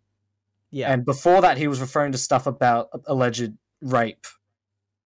[0.70, 4.26] Yeah, and before that he was referring to stuff about alleged rape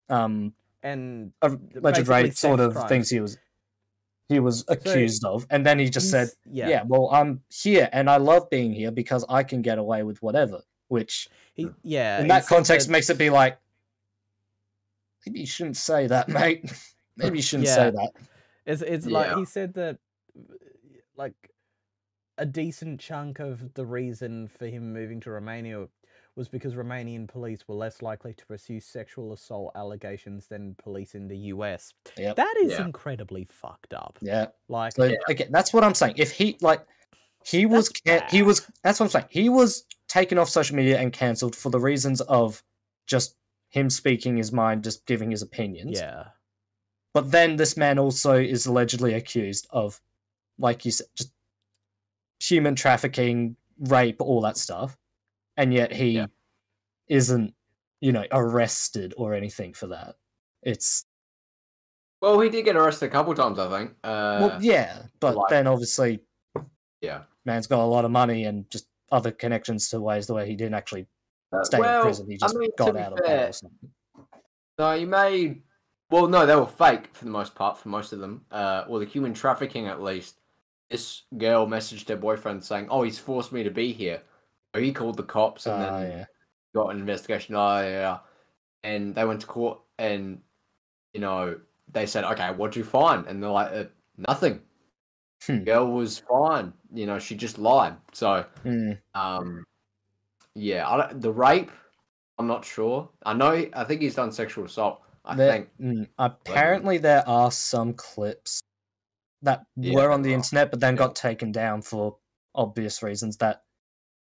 [0.10, 2.90] um and uh, alleged rape sort of crimes.
[2.90, 3.38] things he was
[4.34, 6.84] he was accused of and then he just said he's- yeah.
[6.86, 10.62] well i'm here and i love being here because i can get away with whatever
[10.90, 12.20] which he, yeah.
[12.22, 13.58] in that context that- makes it be like
[15.26, 16.72] maybe you shouldn't say that mate
[17.18, 17.76] maybe you shouldn't Yeah.
[17.76, 18.12] say that
[18.66, 19.98] It's it's like he said that
[21.16, 21.36] like
[22.38, 25.88] a decent chunk of the reason for him moving to Romania
[26.36, 31.28] was because Romanian police were less likely to pursue sexual assault allegations than police in
[31.28, 31.94] the US.
[32.18, 32.36] Yep.
[32.38, 32.86] That is Yeah.
[32.86, 34.18] incredibly fucked up.
[34.22, 35.18] yeah Like So Yeah.
[35.28, 36.16] again, that's what I'm saying.
[36.18, 36.86] If he like,
[37.46, 39.26] he was can- he was that's what I'm saying.
[39.30, 42.64] He was taken off social media and cancelled for the reasons of
[43.06, 43.36] just
[43.70, 46.00] him speaking his mind, just giving his opinions.
[46.00, 46.30] yeah.
[47.14, 50.02] But then this man also is allegedly accused of,
[50.58, 51.32] like you said, just
[52.40, 54.98] human trafficking, rape, all that stuff,
[55.58, 56.28] and yet he Yeah.
[57.08, 57.54] isn't,
[58.02, 60.16] you know, arrested or anything for that.
[60.62, 61.06] It's
[62.22, 63.92] well, he did get arrested a couple times, I think.
[64.04, 66.22] Uh, well, yeah, but like- then obviously
[67.02, 67.24] yeah.
[67.46, 70.56] man's got a lot of money and just other connections to ways the way he
[70.56, 71.06] didn't actually
[71.52, 72.30] Uh, stay well, in prison.
[72.30, 73.94] He just I mean, got out of fair, or something.
[74.80, 75.64] No, he made.
[76.10, 77.78] Well, no, they were fake for the most part.
[77.78, 80.40] For most of them, uh, well, the human trafficking at least.
[80.90, 84.22] This girl messaged her boyfriend saying, "Oh, he's forced me to be here."
[84.74, 86.26] So he called the cops and Ah, then yeah.
[86.74, 87.56] got an investigation.
[87.56, 88.20] Oh, yeah.
[88.84, 90.42] And they went to court and,
[91.14, 91.60] you know,
[91.92, 93.86] they said, "Okay, what'd you find?" And they're like, uh,
[94.18, 94.62] "Nothing."
[95.46, 95.64] Hmm.
[95.64, 96.74] Girl was fine.
[96.94, 97.96] You know, she just lied.
[98.14, 98.94] So, Hmm.
[99.14, 99.64] um,
[100.56, 101.72] yeah, I don't, the rape.
[102.40, 103.10] I'm not sure.
[103.26, 103.70] I know.
[103.74, 105.02] I think he's done sexual assault.
[105.24, 105.70] I There- think.
[105.80, 108.62] mm, apparently, there are some clips
[109.44, 111.00] that Yeah, were on the internet, but then Yeah.
[111.00, 112.18] got taken down for
[112.56, 113.38] obvious reasons.
[113.38, 113.64] That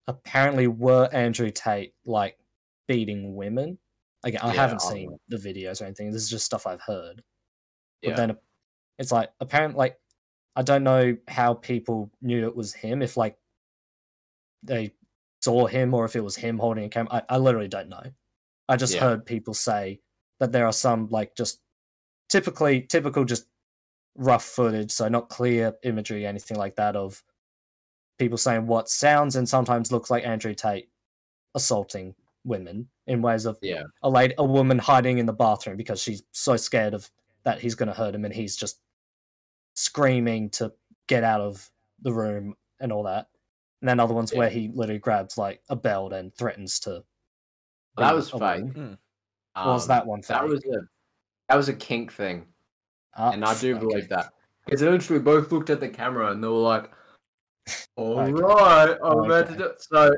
[0.09, 2.37] apparently were Andrew Tate like
[2.87, 3.77] beating women.
[4.23, 6.11] Again, I Yeah, haven't I- seen the videos or anything.
[6.11, 7.23] This is just stuff I've heard.
[8.01, 8.15] But Yeah.
[8.15, 8.37] then
[8.97, 9.99] it's like apparently, like
[10.55, 13.01] I don't know how people knew it was him.
[13.01, 13.37] If like
[14.63, 14.93] they
[15.41, 18.03] saw him or if it was him holding a camera, I, I literally don't know.
[18.67, 19.01] I just Yeah.
[19.01, 20.01] heard people say
[20.39, 21.61] that there are some like just
[22.29, 23.47] typically typical just
[24.15, 27.23] rough footage, so not clear imagery, anything like that of
[28.19, 30.89] people saying what sounds and sometimes looks like Andrew Tate
[31.55, 33.83] assaulting women in ways of Yeah.
[34.03, 37.09] a lady, a woman hiding in the bathroom because she's so scared of
[37.43, 38.81] that he's going to hurt him, and he's just
[39.73, 40.73] screaming to
[41.07, 43.27] get out of the room and all that.
[43.81, 44.39] And then other ones Yeah.
[44.39, 47.03] where he literally grabs like a belt and threatens to.
[47.97, 48.61] That was a fake.
[48.65, 48.97] woman.
[49.55, 50.21] What was Um, that one?
[50.27, 50.81] That was a
[51.47, 52.53] that was a kink thing,
[53.15, 53.79] Ah, and I do okay.
[53.85, 54.33] believe that
[54.65, 56.91] because literally both looked at the camera and they were like,
[57.95, 58.31] "All Okay.
[58.31, 60.11] right, I'm about to do." it." So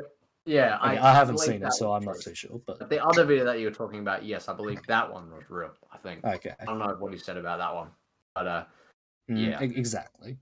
[0.45, 2.61] yeah, I, I, haven't seen it, so I'm not too sure.
[2.65, 5.29] But But the other video that you were talking about, yes, I believe that one
[5.31, 5.71] was real.
[5.91, 7.89] I think okay, I don't know what he said about that one,
[8.33, 8.63] but uh,
[9.29, 9.61] Mm, yeah.
[9.61, 10.37] exactly.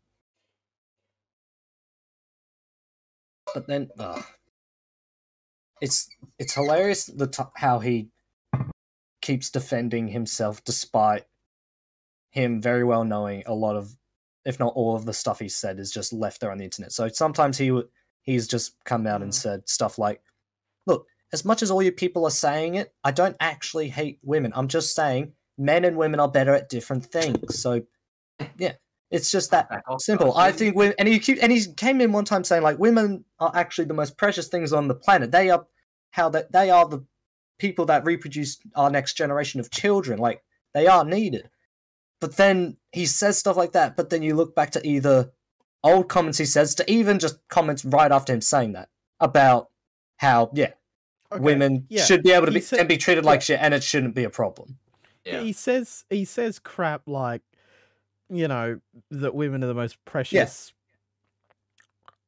[3.54, 4.24] But then, ugh.
[5.82, 8.10] it's it's hilarious the t- how he
[9.22, 11.26] keeps defending himself despite
[12.32, 13.98] him very well knowing a lot of,
[14.50, 16.92] if not all of the stuff he said is just left there on the internet.
[16.92, 17.82] So sometimes he
[18.24, 19.36] he's just come out and Mm.
[19.36, 20.22] said stuff like,
[20.86, 24.52] "Look, as much as all you people are saying it, I don't actually hate women.
[24.56, 27.60] I'm just saying men and women are better at different things.
[27.60, 27.84] So,
[28.58, 28.74] yeah,
[29.12, 30.36] it's just that simple.
[30.36, 33.52] I think women, and he and he came in one time saying like women are
[33.54, 35.32] actually the most precious things on the planet.
[35.32, 35.66] They are
[36.12, 37.06] how that they are the
[37.60, 40.18] people that reproduce our next generation of children.
[40.18, 41.50] Like they are needed.
[42.22, 43.96] But then he says stuff like that.
[43.96, 45.32] But then you look back to either
[45.84, 48.90] old comments he says to even just comments right after him saying that
[49.22, 49.70] about
[50.18, 50.72] how yeah
[51.32, 53.44] Okay, women yeah, should be able to he be said- can be treated like yeah.
[53.46, 54.78] shit and it shouldn't be a problem.
[55.24, 55.42] Yeah.
[55.42, 57.44] He says he says crap like,
[58.30, 58.80] you know,
[59.12, 60.74] that women are the most precious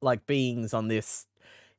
[0.02, 1.26] like beings on this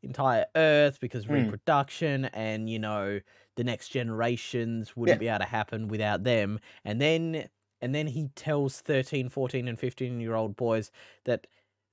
[0.03, 1.35] entire earth because Hmm.
[1.35, 3.20] reproduction and you know
[3.57, 5.20] the next generations wouldn't Yeah.
[5.20, 7.48] be able to happen without them and then
[7.83, 10.90] and then he tells 13 14 and 15 year old boys
[11.25, 11.47] that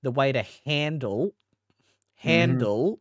[0.04, 1.34] the way to handle
[2.22, 2.30] Mm-hmm.
[2.30, 3.00] handle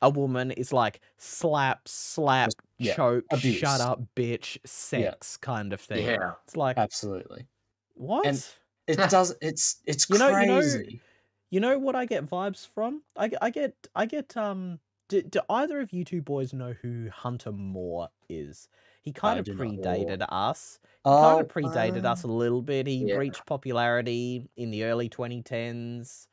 [0.00, 3.56] a woman is like slap slap Just- yeah, choke abuse.
[3.56, 6.32] shut up bitch sex kind of thing Yeah.
[6.44, 7.46] it's like Absolutely.
[7.94, 8.24] what
[8.86, 11.00] It does it's it's You know- you know- crazy.
[11.50, 13.02] You know what I get vibes from?
[13.16, 14.80] I get I get um.
[15.08, 18.68] Do, do either of you two boys know who Hunter Moore is?
[19.04, 19.66] He kind I of do not.
[19.66, 20.78] predated us.
[20.82, 22.86] He oh, kind of predated uh, us a little bit.
[22.86, 23.16] He Yeah.
[23.16, 26.26] reached popularity in the early 2010s.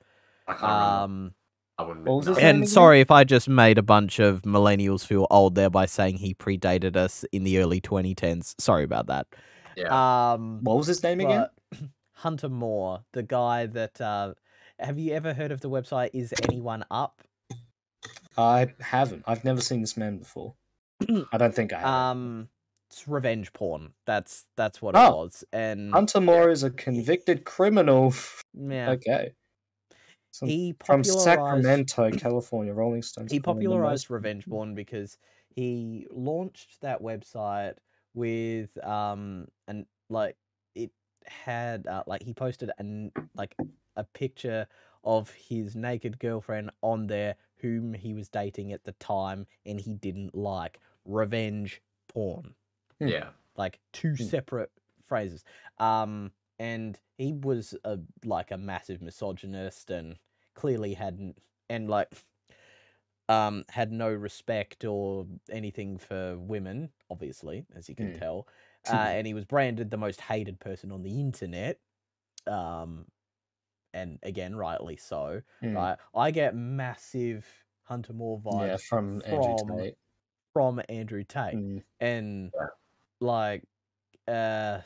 [0.48, 0.64] I can't.
[0.64, 1.34] Um,
[1.78, 2.34] I wouldn't what was know.
[2.34, 5.70] his name and sorry if I just made a bunch of millennials feel old there
[5.70, 8.56] by saying he predated us in the early 2010s.
[8.60, 9.28] Sorry about that.
[9.76, 10.34] Yeah.
[10.34, 11.48] Um, What was his name again?
[12.14, 14.34] Hunter Moore, the guy that uh,
[14.80, 17.22] have you ever heard of the website Is Anyone Up?
[18.38, 19.24] I haven't.
[19.28, 20.54] I've never seen this man before.
[21.34, 21.90] I don't think I have.
[21.90, 22.50] Um,
[22.92, 23.94] it's revenge porn.
[24.06, 25.06] That's that's what Oh.
[25.08, 25.44] it was.
[25.54, 28.14] And Hunter Moore is a convicted criminal.
[28.54, 29.34] yeah, okay.
[30.32, 33.32] Some- he From Sacramento, California, Rolling Stones.
[33.32, 35.18] he call him the popularized revenge porn because
[35.50, 37.76] he launched that website
[38.14, 40.36] with um and like
[40.76, 40.92] it
[41.26, 43.56] had uh, like he posted an like
[43.96, 44.68] a picture
[45.04, 49.94] of his naked girlfriend on there whom he was dating at the time and he
[49.94, 52.54] didn't like revenge porn.
[53.06, 53.32] Yeah.
[53.56, 54.30] like two Hmm.
[54.32, 54.72] separate
[55.06, 55.44] phrases.
[55.78, 60.18] Um, and he was a like a massive misogynist and
[60.56, 61.38] clearly hadn't
[61.70, 62.14] and like
[63.30, 68.12] um had no respect or anything for women, obviously, as you can Hmm.
[68.12, 68.48] tell.
[68.88, 71.80] Uh, and he was branded the most hated person on the internet.
[72.48, 73.08] Um,
[73.94, 75.42] and again, rightly so.
[75.62, 75.92] Mm.
[75.92, 77.48] Right, I get massive
[77.84, 79.96] Hunter Moore vibes Yeah, from Andrew from Tate.
[80.54, 81.84] from Andrew Tate Mm.
[82.00, 82.68] and Yeah.
[83.22, 83.64] Like
[84.28, 84.80] uh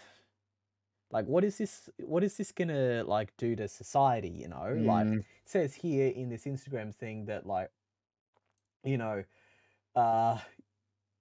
[1.12, 5.08] like what is this what is this gonna like do to society you know like
[5.08, 5.20] Mm.
[5.20, 7.72] it says here in this instagram thing that like
[8.84, 9.24] you know
[9.96, 10.38] uh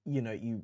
[0.05, 0.63] you know you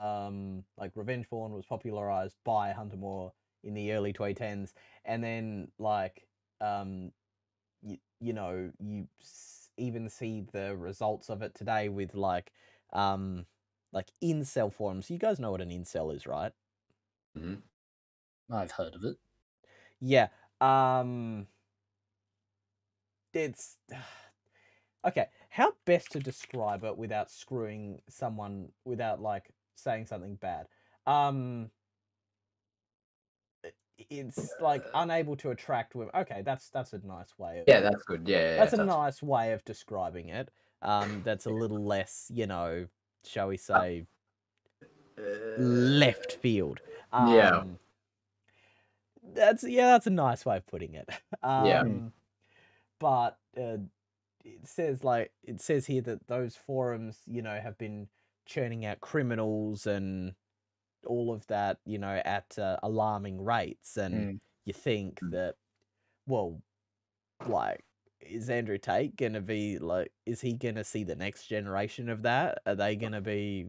[0.00, 3.32] um like revenge porn was popularized by hunter moore
[3.64, 6.26] in the early 2010s and then like
[6.60, 7.12] um
[7.82, 12.52] you, you know you s- even see the results of it today with like
[12.92, 13.46] um
[13.92, 16.52] like incel forums you guys know what an incel is right
[17.36, 17.54] hmm
[18.50, 19.16] I've heard of it.
[20.00, 20.28] yeah
[20.60, 21.46] um
[23.34, 23.76] it's
[25.06, 30.66] okay how best to describe it without screwing someone without like saying something bad
[31.06, 31.70] um
[34.10, 38.02] it's like unable to attract women okay that's that's a nice way of Yeah, that's
[38.04, 38.26] good.
[38.26, 40.50] Yeah, yeah, that's a that's- nice way of describing it
[40.82, 42.86] um that's a little less you know
[43.24, 44.06] shall we say
[45.58, 46.80] left field
[47.12, 47.62] um, Yeah.
[49.34, 51.08] that's yeah that's a nice way of putting it
[51.42, 51.82] um Yeah.
[53.00, 53.78] but uh,
[54.44, 58.08] it says like it says here that those forums you know have been
[58.46, 60.34] churning out criminals and
[61.06, 64.40] all of that you know at uh, alarming rates and Mm.
[64.64, 65.30] you think Mm.
[65.32, 65.54] that
[66.26, 66.60] well
[67.46, 67.84] like
[68.28, 72.58] is andrew tate gonna be like is he gonna see the next generation of that
[72.66, 73.66] are they gonna be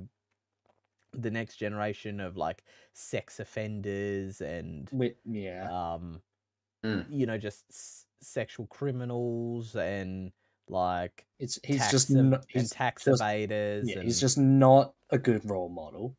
[1.14, 4.90] the next generation of like sex offenders and
[5.26, 5.68] yeah.
[5.72, 6.22] um
[6.86, 7.06] Mm.
[7.10, 10.32] you know just s- sexual criminals and
[10.70, 14.22] like It's he's tax just ev- not, and he's tax just- evaders yeah, and he's
[14.22, 16.16] just not a good role model.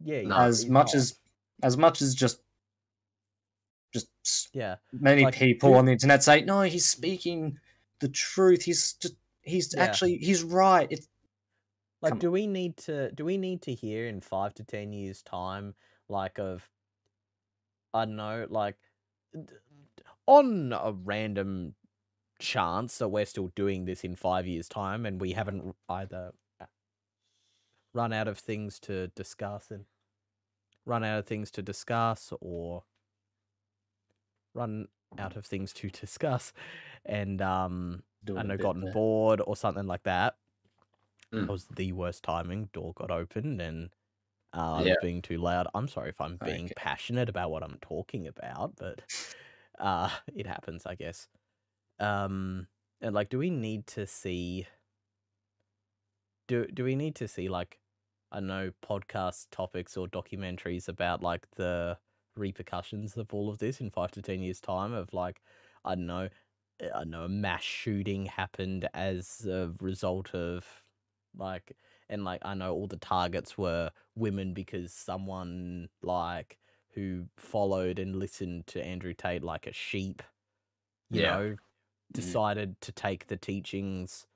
[0.00, 0.94] yeah No, as much not.
[0.96, 1.18] as
[1.62, 2.40] as much as just
[3.92, 7.58] just yeah many Like, people on the internet say no he's speaking
[8.04, 8.62] the truth.
[8.64, 9.84] He's just he's Yeah.
[9.84, 10.88] actually he's right.
[10.90, 11.08] It's
[12.02, 14.92] like Come do we need to do we need to hear in five to ten
[14.92, 15.74] years time
[16.08, 16.70] like of
[17.94, 18.76] i don't know like
[20.26, 21.74] on a random
[22.38, 26.66] chance that we're still doing this in five years' time and we haven't either uh,
[27.94, 29.86] run out of things to discuss and
[30.86, 32.84] run out of things to discuss or
[34.54, 34.88] run
[35.18, 36.52] out of things to discuss
[37.06, 38.90] and um Doing I know gotten there.
[38.90, 40.36] bored or something like that.
[41.32, 41.46] Mm.
[41.46, 42.66] That was the worst timing.
[42.72, 43.94] Door got opened and
[44.54, 44.94] uh, I Yeah.
[44.94, 45.68] was being too loud.
[45.74, 46.74] I'm sorry if I'm being Okay.
[46.76, 49.02] passionate about what I'm talking about, but
[49.78, 51.28] uh, it happens, I guess.
[52.00, 52.68] Um,
[53.00, 54.66] and like, do we need to see?
[56.46, 57.80] Do do we need to see like,
[58.32, 61.98] I don't know, podcast topics or documentaries about like the
[62.36, 64.92] repercussions of all of this in five to ten years' time?
[64.92, 65.42] Of like,
[65.84, 66.28] I don't know,
[66.82, 70.66] Uh, I don't know, a mass shooting happened as a result of
[71.36, 71.76] like,
[72.08, 76.58] and like I know all the targets were women because someone like
[76.94, 80.22] who followed and listened to Andrew Tate like a sheep,
[81.10, 81.30] you Yeah.
[81.36, 81.56] know, mm-hmm.
[82.12, 84.26] decided to take the teachings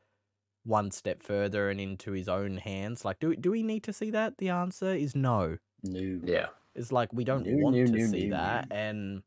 [0.65, 3.05] one step further and into his own hands.
[3.05, 4.39] Like, do do we need to see that?
[4.39, 5.59] The answer is no.
[5.83, 6.21] No.
[6.25, 6.49] Yeah.
[6.75, 8.69] It's like we don't No, want no, to no, see no, that.
[8.71, 9.23] And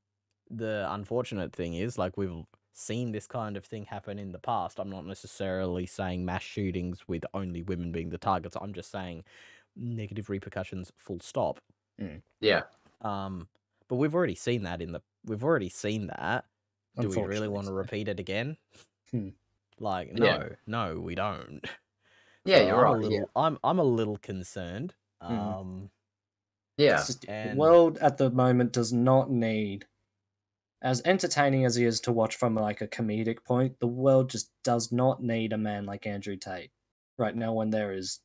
[0.49, 4.79] the unfortunate thing is, like, we've seen this kind of thing happen in the past.
[4.79, 8.55] I'm not necessarily saying mass shootings with only women being the targets.
[8.59, 9.23] I'm just saying
[9.75, 11.59] negative repercussions, full stop.
[12.39, 12.63] Yeah.
[13.01, 13.47] Um,
[13.87, 15.01] but we've already seen that in the.
[15.25, 16.45] We've already seen that.
[16.99, 18.57] Do we really want to repeat it again?
[19.11, 19.29] Hmm.
[19.79, 20.49] Like, no, Yeah.
[20.67, 21.65] no, we don't.
[22.45, 22.89] Yeah, So you're I'm right.
[22.89, 23.23] A little, Yeah.
[23.35, 24.93] I'm I'm a little concerned.
[25.21, 25.33] Hmm.
[25.39, 25.89] Um,
[26.77, 26.97] Yeah.
[26.97, 29.85] It's just- And- The world at the moment does not need,
[30.81, 34.49] as entertaining as he is to watch from like a comedic point, the world just
[34.63, 36.71] does not need a man like Andrew Tate
[37.17, 38.19] right now when there is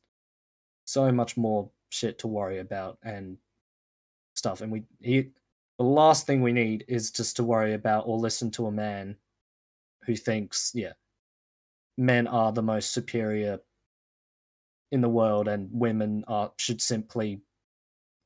[0.85, 3.37] so much more shit to worry about and
[4.35, 4.61] stuff.
[4.61, 5.29] And we he
[5.77, 9.17] the last thing we need is just to worry about or listen to a man
[10.05, 10.93] who thinks, yeah,
[11.97, 13.59] men are the most superior
[14.91, 17.41] in the world and women are should simply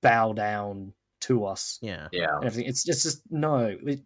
[0.02, 2.08] bow down to us yeah.
[2.12, 2.38] Yeah.
[2.38, 2.70] everything.
[2.70, 3.78] It's it's just no.
[3.84, 4.04] We,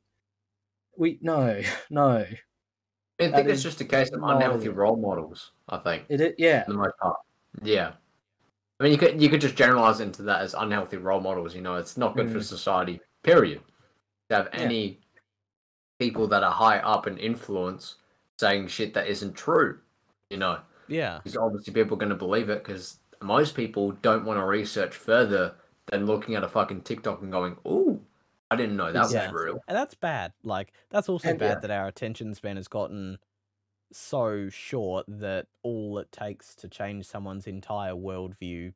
[0.98, 2.18] we no no.
[2.18, 4.76] I think That it's is just a case of not unhealthy it.
[4.76, 5.52] role models.
[5.70, 7.18] I think It, it yeah for the most part.
[7.64, 7.94] Yeah.
[8.80, 11.56] I mean, you could you could just generalize into that as unhealthy role models.
[11.56, 12.44] You know, it's not good for Mm.
[12.44, 13.00] society.
[13.24, 13.62] Period.
[14.30, 14.60] To have Yeah.
[14.60, 15.00] any
[16.00, 17.96] people that are high up in influence
[18.38, 19.80] saying shit that isn't true.
[20.30, 21.20] You know, Yeah.
[21.24, 24.94] because obviously people are going to believe it because most people don't want to research
[24.94, 25.56] further
[25.88, 28.02] than looking at a fucking TikTok and going, "Ooh,
[28.52, 29.32] I didn't know that was Yeah.
[29.32, 30.34] real." And that's bad.
[30.44, 31.60] Like that's also And- bad Yeah.
[31.62, 33.20] that our attention span has gotten
[33.92, 38.74] so short that all it takes to change someone's entire worldview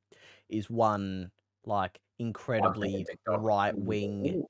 [0.49, 1.31] is one
[1.65, 4.45] like incredibly right wing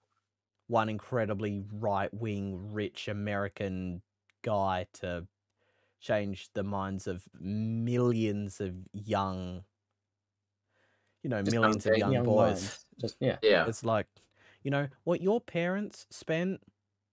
[0.67, 4.03] one incredibly right wing rich American
[4.43, 5.27] guy to
[5.99, 9.65] change the minds of millions of young
[11.23, 12.61] you know, Just millions of young, young boys.
[12.61, 12.85] minds.
[12.99, 13.37] Just yeah.
[13.41, 14.07] Yeah, It's like,
[14.63, 16.61] you know, what your parents spent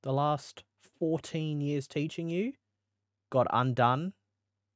[0.02, 0.64] the last
[0.98, 2.52] 14 years teaching you
[3.30, 4.12] got undone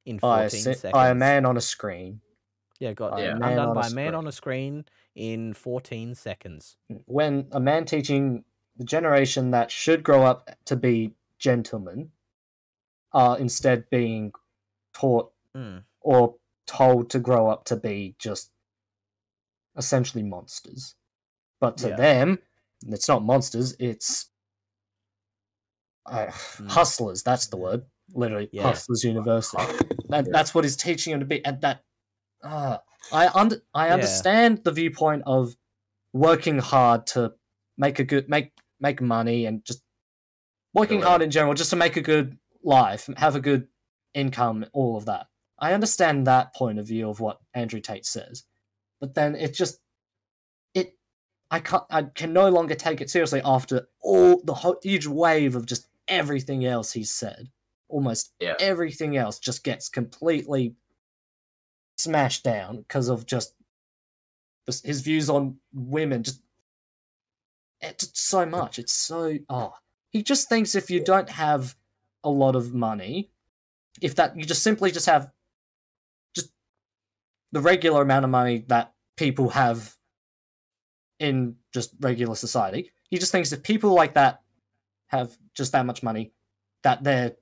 [0.04, 0.92] in 14 By a, seconds.
[0.92, 2.20] by a man on a screen.
[2.78, 6.76] Yeah, got man undone by a man on a screen in 14 seconds.
[7.06, 8.44] When a man teaching
[8.76, 12.10] the generation that should grow up to be gentlemen
[13.12, 14.32] are instead being
[14.94, 15.82] taught Mm.
[16.00, 18.52] or told to grow up to be just
[19.76, 20.94] essentially monsters.
[21.60, 21.96] But to Yeah.
[21.96, 22.38] them,
[22.88, 24.30] it's not monsters, it's
[26.06, 26.30] uh,
[26.68, 27.22] hustlers.
[27.22, 27.84] That's the word.
[28.12, 28.64] Literally, Yeah.
[28.64, 29.62] Hustlers University.
[30.08, 30.32] That, Yeah.
[30.32, 31.44] That's what he's teaching him to be.
[31.44, 31.84] And that,
[32.42, 32.78] uh,
[33.12, 33.94] I under, I Yeah.
[33.94, 35.56] understand the viewpoint of
[36.12, 37.34] working hard to
[37.76, 39.82] make a good make make money and just
[40.74, 43.68] working hard in general just to make a good life, have a good
[44.14, 45.26] income, all of that.
[45.58, 48.44] I understand that point of view of what Andrew Tate says,
[49.00, 49.80] but then it just it
[51.50, 55.56] I can't I can no longer take it seriously after all the ho- huge wave
[55.56, 57.50] of just everything else he's said.
[57.88, 58.54] Almost Yeah.
[58.60, 60.74] everything else just gets completely
[61.96, 63.54] smashed down because of just
[64.84, 66.22] his views on women.
[66.22, 66.40] Just
[67.80, 68.78] it's just so much.
[68.78, 69.74] It's so oh
[70.10, 71.74] he just thinks if you don't have
[72.22, 73.30] a lot of money,
[74.00, 75.32] if that you just simply just have
[76.34, 76.50] just
[77.52, 79.96] the regular amount of money that people have
[81.20, 84.40] in just regular society, he just thinks if people like that
[85.08, 86.32] have just that much money,
[86.82, 87.32] that they're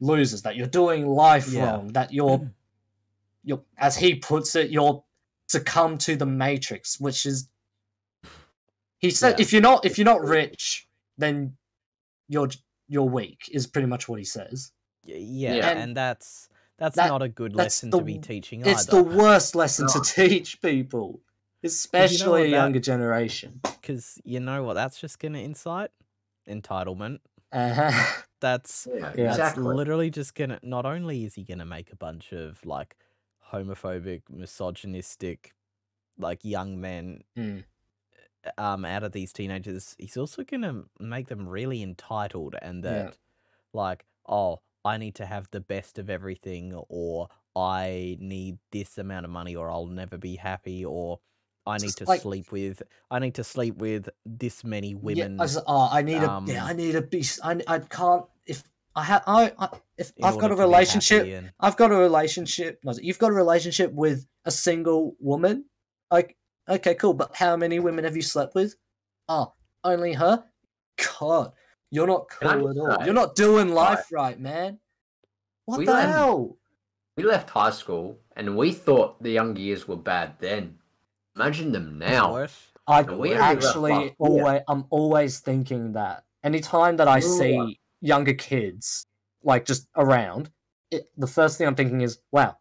[0.00, 1.64] losers, that you're doing life Yeah.
[1.70, 2.50] wrong, that you're
[3.44, 5.02] you're as he puts it, you're
[5.48, 7.48] succumb to the matrix, which is
[8.98, 9.42] he said Yeah.
[9.42, 10.88] if you're not if you're not rich,
[11.18, 11.56] then
[12.28, 12.50] you're
[12.88, 14.72] you're weak is pretty much what he says.
[15.04, 15.68] Yeah, Yeah.
[15.68, 16.48] and, And that's
[16.78, 19.02] that's that- not a good lesson the to be teaching It's either.
[19.02, 21.20] the worst lesson to teach people,
[21.64, 23.60] especially a that- younger generation.
[23.62, 25.90] Because you know what that's just going to incite?
[26.48, 27.18] Entitlement.
[27.52, 28.22] Uh-huh.
[28.40, 29.24] That's Yeah, Yeah.
[29.28, 29.64] that's exactly.
[29.74, 30.58] literally just gonna.
[30.62, 32.94] Not only is he gonna make a bunch of like
[33.52, 35.54] homophobic, misogynistic,
[36.18, 37.64] like young men Mm.
[38.58, 42.90] um out of these teenagers, he's also gonna make them really entitled and Yeah.
[42.90, 43.18] that
[43.72, 49.24] like, oh, I need to have the best of everything, or I need this amount
[49.24, 51.20] of money, or I'll never be happy, or
[51.66, 55.36] I need to like- sleep with I need to sleep with this many women.
[55.36, 57.24] Yeah, I, was- oh, I need a um, yeah, I need a be.
[57.42, 58.62] I, I can't if
[58.94, 61.26] I have I, I if I've got a to be happy relationship.
[61.26, 62.80] and- I've got a relationship.
[62.84, 65.64] no, You've got a relationship with a single woman.
[66.10, 66.36] Like,
[66.68, 67.14] okay, cool.
[67.14, 68.76] But how many women have you slept with?
[69.28, 69.52] Oh,
[69.84, 70.44] only her.
[71.18, 71.52] God,
[71.90, 73.04] you're not cool at just all.
[73.04, 74.78] You're not doing life right, man.
[75.66, 76.56] What We the let- hell?
[77.16, 80.78] We left high school and we thought the young years were bad then.
[81.36, 82.48] Imagine them now.
[82.88, 86.24] I we actually always, I'm always thinking that.
[86.42, 89.06] Anytime that I see younger kids
[89.42, 90.50] like just around,
[90.90, 92.56] it, the first thing I'm thinking is, wow,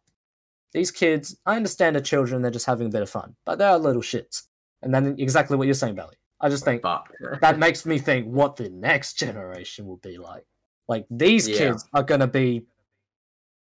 [0.73, 1.37] these kids.
[1.45, 4.43] I understand they're children; they're just having a bit of fun, but they're little shits.
[4.81, 6.15] And then exactly what you're saying, Bailey.
[6.41, 7.05] I just think But
[7.41, 10.45] that makes me think what the next generation will be like.
[10.87, 11.57] Like these Yeah.
[11.57, 12.65] kids are going to be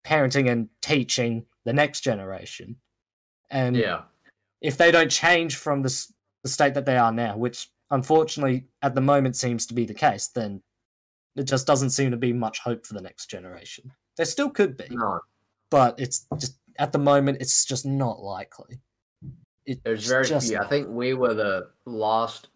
[0.04, 2.78] parenting and teaching the next generation,
[3.52, 4.04] and yeah,
[4.62, 6.08] if they don't change from the,
[6.43, 9.93] the state that they are now, which unfortunately at the moment seems to be the
[9.93, 10.62] case, then
[11.36, 13.91] it just doesn't seem to be much hope for the next generation.
[14.18, 15.20] There still could be, no.
[15.70, 18.80] but it's just at the moment it's just not likely.
[19.66, 20.58] It- There's it's very few.
[20.60, 22.47] I think we were the last,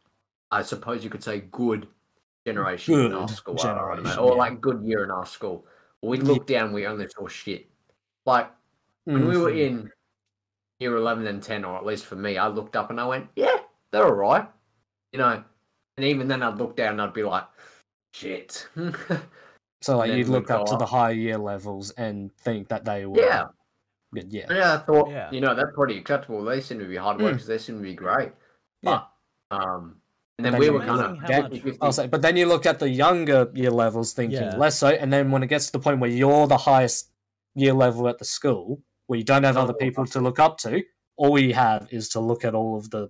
[0.49, 1.87] I suppose you could say, good
[2.47, 3.55] generation in our school.
[3.55, 4.37] Generation, or yeah.
[4.37, 5.65] like good year in our school.
[6.01, 7.67] We looked down, we only saw shit.
[8.25, 8.49] Like
[9.03, 9.67] when we were Mhm.
[9.67, 9.91] in
[10.81, 13.27] year 11 and 10, or at least for me, I looked up and I went,
[13.35, 13.57] yeah,
[13.91, 14.47] they're all right.
[15.13, 15.43] You know,
[15.97, 17.45] and even then I'd look down and I'd be like,
[18.13, 18.67] shit.
[19.83, 23.07] So like you'd look up go to the higher year levels and think that they
[23.07, 23.45] were yeah.
[24.13, 24.31] good.
[24.31, 24.45] Yeah.
[24.51, 25.31] Yeah, I thought, Yeah.
[25.31, 26.43] you know, they're pretty acceptable.
[26.43, 27.23] They seem to be hard Mm.
[27.23, 27.47] workers.
[27.47, 28.31] They seem to be great.
[28.83, 29.01] Yeah.
[29.49, 29.95] But, um,
[30.37, 32.21] and And then then we you were kind of how at- much- I'll say, but
[32.21, 34.55] then you look at the younger year levels thinking Yeah.
[34.55, 37.09] less so, and then when it gets to the point where you're the highest
[37.55, 40.57] year level at the school, where you don't have Oh, other people to look up
[40.59, 40.81] to,
[41.17, 43.09] all we have is to look at all of the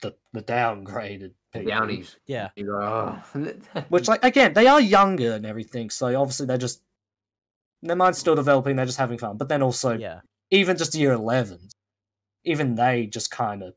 [0.00, 1.68] the, the downgraded people.
[1.72, 2.16] Downies.
[2.26, 2.50] Yeah.
[2.60, 3.20] Oh.
[3.88, 6.82] Which, like, again, they are younger and everything, so obviously they're just
[7.82, 8.76] their mind's still developing.
[8.76, 9.38] They're just having fun.
[9.38, 10.20] But then also, Yeah.
[10.52, 11.72] even just year 11s,
[12.44, 13.74] even they just kind of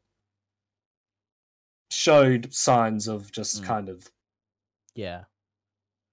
[1.90, 3.66] showed signs of just Mm.
[3.66, 4.12] kind of
[4.94, 5.24] Yeah.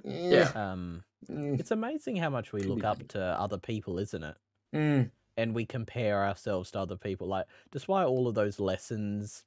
[0.04, 0.50] Yeah.
[0.54, 4.36] Um mm, it's amazing how much we look up to other people, isn't it?
[4.72, 7.26] mm, and we compare ourselves to other people.
[7.26, 9.44] Like, despite all of those lessons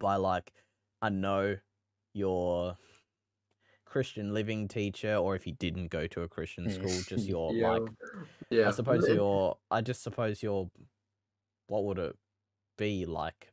[0.00, 0.52] by like,
[1.02, 1.58] I know
[2.14, 2.78] your
[3.84, 6.74] Christian living teacher, or if you didn't go to a Christian Mm.
[6.74, 7.78] school, just your yeah.
[7.78, 7.82] like,
[8.50, 8.68] yeah.
[8.68, 10.70] I suppose your, I just suppose your,
[11.66, 12.16] what would it
[12.78, 13.52] be like?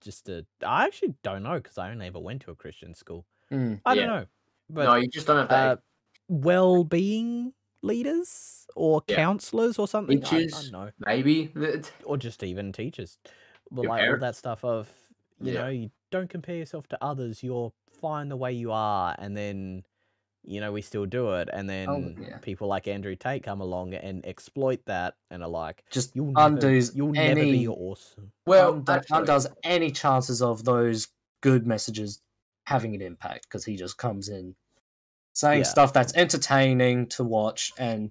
[0.00, 3.26] Just a, I actually don't know because I only ever went to a Christian school.
[3.50, 3.80] mm.
[3.86, 4.06] I Yeah.
[4.06, 4.26] don't know,
[4.70, 5.56] but no, you just don't have to.
[5.56, 5.76] uh,
[6.28, 7.52] well-being
[7.82, 9.16] leaders or Yeah.
[9.16, 10.24] counselors or something.
[10.24, 10.90] I, I don't know.
[10.98, 11.52] maybe.
[12.04, 13.18] or just even teachers.
[13.70, 14.90] But Your like all that stuff of
[15.40, 15.58] you Yeah.
[15.58, 19.84] know, you don't compare yourself to others, you're fine the way you are, and then
[20.44, 22.38] you know, we still do it, and then Oh, yeah.
[22.42, 26.36] people like Andrew Tate come along and exploit that and are like, Just You'll never,
[26.36, 28.32] undoes you'll never any be awesome.
[28.46, 31.08] Well, actually, undoes any chances of those
[31.42, 32.22] good messages
[32.66, 34.54] having an impact because he just comes in
[35.34, 35.64] saying Yeah.
[35.64, 38.10] stuff that's entertaining to watch and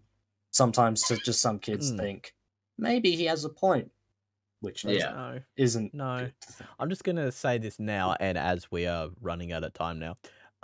[0.51, 1.97] sometimes to just some kids Mm.
[1.97, 2.35] think
[2.77, 3.91] maybe he has a point
[4.59, 5.11] which is- Yeah.
[5.11, 6.19] No, isn't no.
[6.19, 6.69] good to think.
[6.79, 10.17] I'm just gonna say this now, and as we are running out of time now,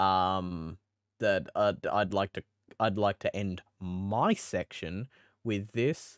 [0.03, 0.77] um,
[1.19, 2.43] that I'd, I'd like to
[2.79, 5.09] I'd like to end my section
[5.43, 6.17] with this.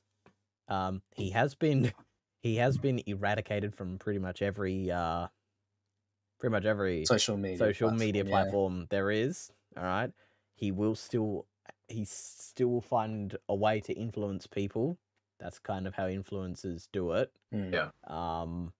[0.67, 1.91] Um, he has been
[2.43, 5.27] he has been eradicated from pretty much every uh,
[6.39, 8.29] pretty much every social media social platform, media yeah.
[8.29, 9.51] platform there is.
[9.75, 10.11] All right,
[10.55, 11.47] he will still
[11.87, 14.97] he still will find a way to influence people.
[15.39, 17.73] That's kind of how influencers do it Mm.
[17.73, 17.89] Yeah.
[18.07, 18.73] um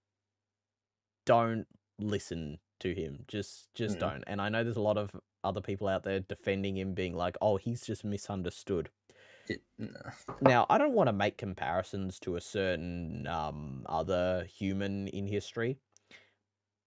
[1.26, 1.68] don't
[2.00, 4.00] listen to him just just Mm.
[4.00, 5.12] don't and i know there's a lot of
[5.44, 8.90] other people out there defending him being like oh he's just misunderstood
[9.48, 9.90] It- no.
[10.42, 15.78] now i don't want to make comparisons to a certain um other human in history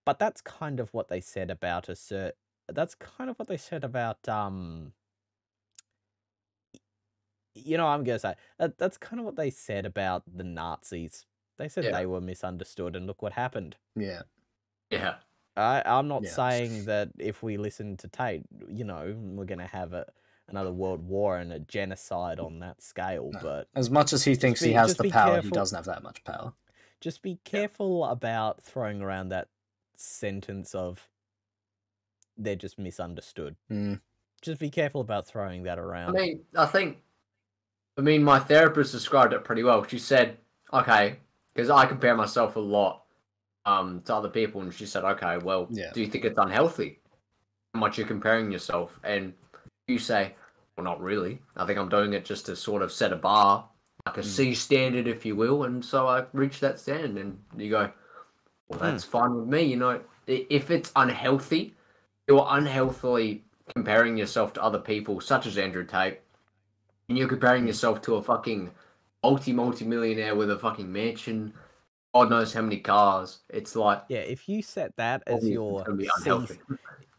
[0.04, 2.32] but that's kind of what they said about a cer-
[2.68, 4.92] that's kind of what they said about um
[7.54, 11.24] you know, I'm gonna say that, that's kind of what they said about the Nazis.
[11.56, 11.92] They said Yeah.
[11.92, 13.76] they were misunderstood, and look what happened.
[13.94, 14.22] Yeah.
[14.90, 15.16] Yeah.
[15.56, 16.30] I, I'm not Yeah.
[16.30, 20.06] saying that if we listen to Tate, you know, we're gonna have a
[20.48, 23.38] another world war and a genocide on that scale, No.
[23.40, 26.02] but As much as he thinks he has the be power, he doesn't have that
[26.02, 26.52] much power.
[27.00, 29.48] just be careful about throwing around that
[29.96, 31.08] sentence of
[32.36, 33.56] they're just misunderstood.
[33.70, 34.00] Mm.
[34.42, 36.10] Just be careful about throwing that around.
[36.16, 36.26] I around.
[36.26, 36.98] mean, I think,
[37.96, 39.84] I mean, my therapist described it pretty well.
[39.86, 40.36] She said,
[40.72, 41.16] okay,
[41.54, 43.04] because I compare myself a lot
[43.66, 45.90] um, to other people, and she said, okay, well, Yeah.
[45.94, 46.98] do you think it's unhealthy?
[47.72, 49.00] How much you're comparing yourself?
[49.04, 49.32] And
[49.88, 50.34] you say,
[50.76, 51.40] well, not really.
[51.56, 53.66] I think I'm doing it just to sort of set a bar,
[54.04, 54.24] like a Mm.
[54.24, 57.90] C standard, if you will, and so I reach that standard, and you go,
[58.68, 58.84] well, Hmm.
[58.86, 59.62] that's fine with me.
[59.62, 61.74] You know, if it's unhealthy,
[62.28, 63.44] you're unhealthily
[63.74, 66.20] comparing yourself to other people, such as Andrew Tate,
[67.08, 68.70] and you're comparing yourself to a fucking
[69.22, 71.52] multi multi millionaire with a fucking mansion,
[72.14, 73.40] God knows how many cars.
[73.50, 76.60] It's like Yeah, if you set that as your it's gonna be C, unhealthy.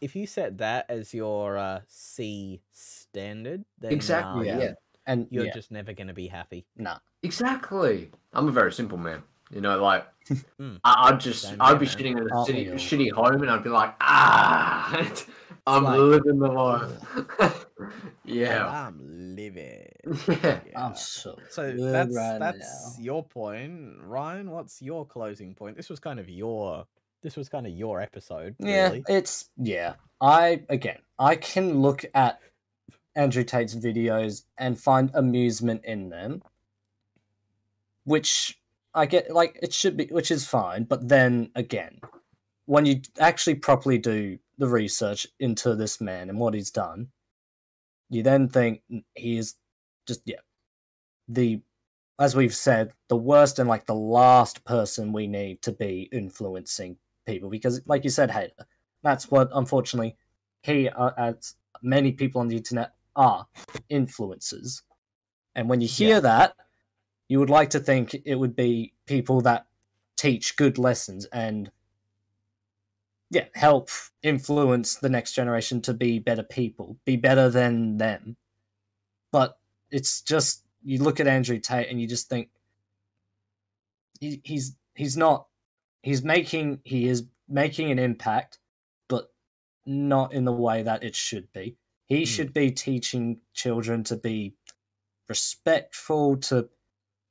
[0.00, 4.72] if you set that as your uh, C standard, then Exactly, um, yeah.
[5.08, 6.66] And you're yeah, just never gonna be happy.
[6.76, 6.98] nah.
[7.22, 8.10] Exactly.
[8.32, 9.22] I'm a very simple man.
[9.50, 10.06] You know, like
[10.60, 10.80] Mm.
[10.82, 11.94] I, I'd just Same I'd be man.
[11.96, 14.90] sitting in a Oh, city, shitty home, and I'd be like, ah,
[15.68, 17.66] I'm like- living the life.
[18.24, 18.98] yeah, I'm
[19.36, 19.86] living.
[20.42, 20.60] yeah.
[20.74, 23.04] I'm so So that's right that's now.
[23.04, 24.50] your point, Ryan.
[24.50, 25.76] What's your closing point?
[25.76, 26.84] This was kind of your
[27.22, 28.56] this was kind of your episode.
[28.58, 29.94] Yeah, it's yeah.
[30.20, 32.40] I again, I can look at
[33.14, 36.42] Andrew Tate's videos and find amusement in them,
[38.04, 38.58] which
[38.96, 40.84] I get like it should be, which is fine.
[40.84, 42.00] But then again,
[42.64, 47.08] when you actually properly do the research into this man and what he's done,
[48.10, 49.54] you then think "Mm, he is
[50.08, 50.36] just yeah
[51.28, 51.60] the
[52.18, 56.96] as we've said the worst and like the last person we need to be influencing
[57.26, 58.66] people because like you said hater
[59.02, 60.16] that's what unfortunately
[60.62, 63.46] he uh, as many people on the internet are
[63.90, 64.82] influencers
[65.54, 66.20] and when you hear Yeah.
[66.20, 66.56] that
[67.28, 69.66] you would like to think it would be people that
[70.16, 71.70] teach good lessons and
[73.30, 73.90] yeah help
[74.22, 78.36] influence the next generation to be better people be better than them
[79.32, 79.58] but
[79.90, 82.48] it's just you look at andrew tate and you just think
[84.20, 85.46] he, he's he's not
[86.02, 88.58] he's making he is making an impact
[89.08, 89.32] but
[89.84, 92.24] not in the way that it should be he Hmm.
[92.24, 94.54] should be teaching children to be
[95.28, 96.68] respectful to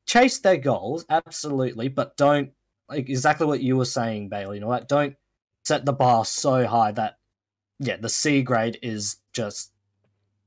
[0.06, 2.52] chase their goals absolutely but don't
[2.90, 5.16] like exactly what you were saying bailey you know like don't
[5.64, 7.18] set the bar so high that
[7.80, 9.72] yeah the c grade is just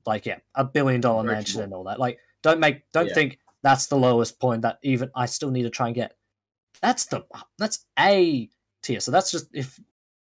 [0.06, 1.64] like yeah a billion dollar Very mansion small.
[1.64, 3.14] and all that like don't make don't Yeah.
[3.14, 6.16] think that's the lowest point that even i still need to try and get
[6.80, 7.24] that's the
[7.58, 8.48] that's a
[8.82, 9.80] tier so that's just if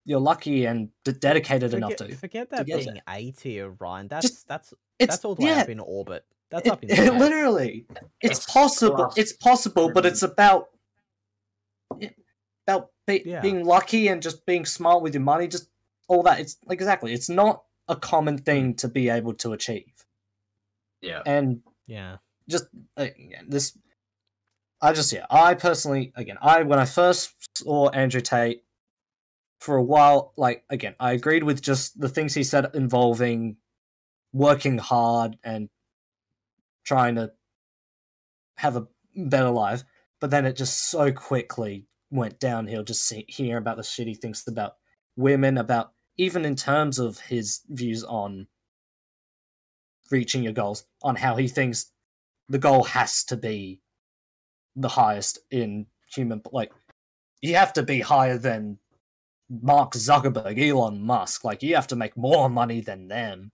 [0.07, 4.07] you're lucky and d- dedicated enough to forget that get being A tier, Ryan.
[4.07, 6.23] That's Just- that's that's all the way yeah up in orbit.
[6.55, 7.85] That's it- up it literally
[8.21, 10.69] it's S possible plus it's possible but it's about
[12.67, 13.41] about be, Yeah.
[13.41, 15.69] being lucky and just being smart with your money just
[16.07, 20.05] all that it's like exactly it's not a common thing to be able to achieve
[21.01, 21.21] yeah.
[21.25, 22.17] and Yeah.
[22.49, 22.65] just
[22.97, 23.77] uh, again, this
[24.81, 28.63] i just yeah i personally again i when i first saw andrew tate
[29.59, 33.57] for a while like again i agreed with just the things he said involving
[34.33, 35.69] working hard and
[36.85, 37.31] trying to
[38.57, 39.83] have a better life
[40.21, 44.73] but then it just so quickly went downhill just hearing about the shitty things about
[45.15, 48.47] women about even in terms of his views on
[50.11, 51.91] reaching your goals on how he thinks
[52.49, 53.81] the goal has to be
[54.75, 56.71] the highest in human like
[57.41, 58.77] you have to be higher than
[59.49, 61.43] Mark Zuckerberg, Elon Musk.
[61.43, 63.51] Like you have to make more money than them.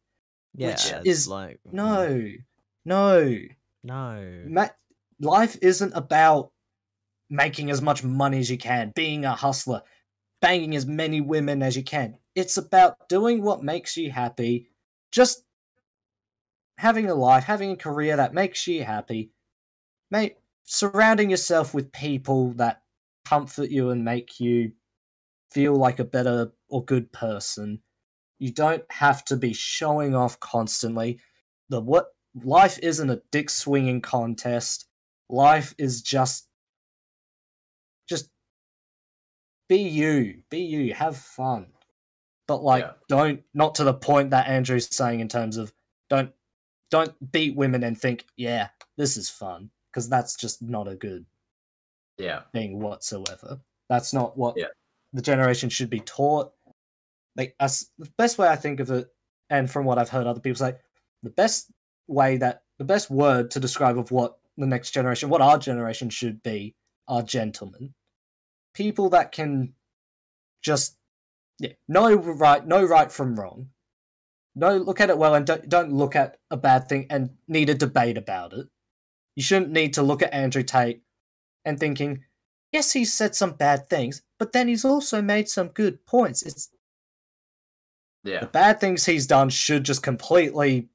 [0.56, 0.70] Yeah.
[0.70, 2.32] Which is- like No,
[2.86, 3.38] no.
[3.84, 4.44] no.
[4.48, 4.70] Ma-
[5.20, 6.52] life isn't about
[7.30, 9.82] making as much money as you can, being a hustler,
[10.42, 12.18] banging as many women as you can.
[12.36, 14.70] It's about doing what makes you happy,
[15.12, 15.44] just
[16.78, 19.32] having a life, having a career that makes you happy,
[20.10, 20.38] mate.
[20.64, 22.82] Surrounding yourself with people that
[23.26, 24.72] comfort you and make you
[25.52, 27.80] feel like a better or good person.
[28.40, 31.20] You don't have to be showing off constantly.
[31.70, 32.08] The what
[32.44, 34.88] life isn't a dick swinging contest.
[35.30, 36.48] Life is just
[38.08, 38.30] just
[39.70, 41.68] be you, be you, have fun.
[42.48, 42.94] But like Yeah.
[43.08, 45.74] don't not to the point that Andrew's saying in terms of
[46.10, 46.34] don't
[46.90, 51.26] don't beat women and think, yeah, this is fun, because that's just not a good
[52.18, 52.44] Yeah.
[52.52, 53.62] thing whatsoever.
[53.88, 54.68] That's not what Yeah.
[55.14, 56.54] the generation should be taught.
[57.38, 59.10] Like as the best way I think of it,
[59.50, 60.78] and from what I've heard other people say,
[61.24, 61.72] the best
[62.12, 66.10] way that the best word to describe of what the next generation, what our generation
[66.10, 66.76] should be,
[67.08, 67.94] are gentlemen.
[68.74, 69.74] People that can
[70.62, 70.98] just
[71.60, 73.70] yeah, know right, know right from wrong.
[74.56, 77.70] No, look at it well, and don't don't look at a bad thing and need
[77.70, 78.68] a debate about it.
[79.36, 81.04] You shouldn't need to look at Andrew Tate
[81.64, 82.24] and thinking,
[82.72, 86.42] yes, he's said some bad things, but then he's also made some good points.
[86.44, 86.70] It's
[88.24, 88.42] yeah.
[88.42, 90.90] the bad things he's done should just completely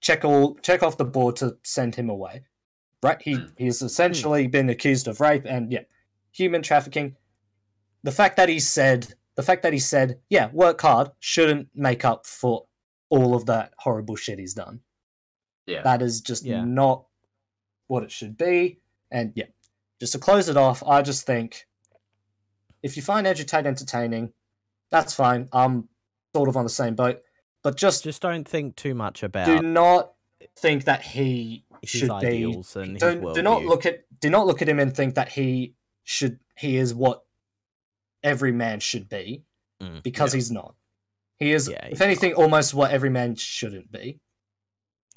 [0.00, 2.44] check all check off the board to send him away.
[3.02, 3.20] Right?
[3.22, 3.52] He Mm.
[3.56, 5.82] he's essentially been accused of rape and yeah,
[6.32, 7.16] human trafficking.
[8.02, 12.04] The fact that he said the fact that he said, yeah, work hard shouldn't make
[12.04, 12.66] up for
[13.08, 14.80] all of that horrible shit he's done.
[15.66, 15.82] Yeah.
[15.82, 16.64] That is just Yeah.
[16.64, 17.06] not
[17.86, 18.80] what it should be.
[19.10, 19.46] And yeah,
[19.98, 21.66] just to close it off, I just think
[22.82, 24.32] if you find Andrew Tate entertaining,
[24.90, 25.48] that's fine.
[25.52, 25.88] I'm
[26.34, 27.22] sort of on the same boat.
[27.62, 30.12] But just, Just don't think too much about do not
[30.56, 32.26] think that he his should be.
[32.26, 33.68] ideals and his Do, do not worldview.
[33.68, 37.22] look at do not look at him and think that he should he is what
[38.22, 39.44] every man should be
[39.82, 40.36] Mm, because yeah.
[40.38, 40.74] he's not.
[41.38, 44.20] He is, Yeah, if he's anything, almost what every man shouldn't be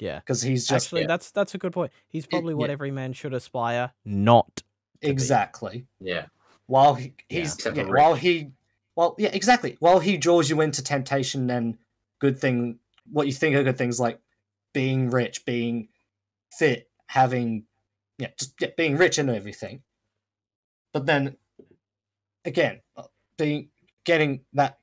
[0.00, 0.20] Yeah.
[0.20, 1.06] because he's just Actually, yeah.
[1.08, 1.92] that's that's a good point.
[2.08, 2.72] He's probably what yeah.
[2.72, 4.64] every man should aspire not to
[5.02, 5.08] be.
[5.08, 5.86] exactly.
[6.00, 6.26] Yeah.
[6.66, 8.52] while he, he's Except yeah, while he
[8.96, 11.76] well yeah exactly while he draws you into temptation and
[12.24, 12.78] good thing
[13.12, 14.18] what you think are good things like
[14.72, 15.88] being rich being
[16.58, 17.64] fit having
[18.18, 19.82] yeah just yeah, being rich and everything
[20.94, 21.36] but then
[22.44, 22.80] again
[23.36, 23.68] being
[24.04, 24.78] getting that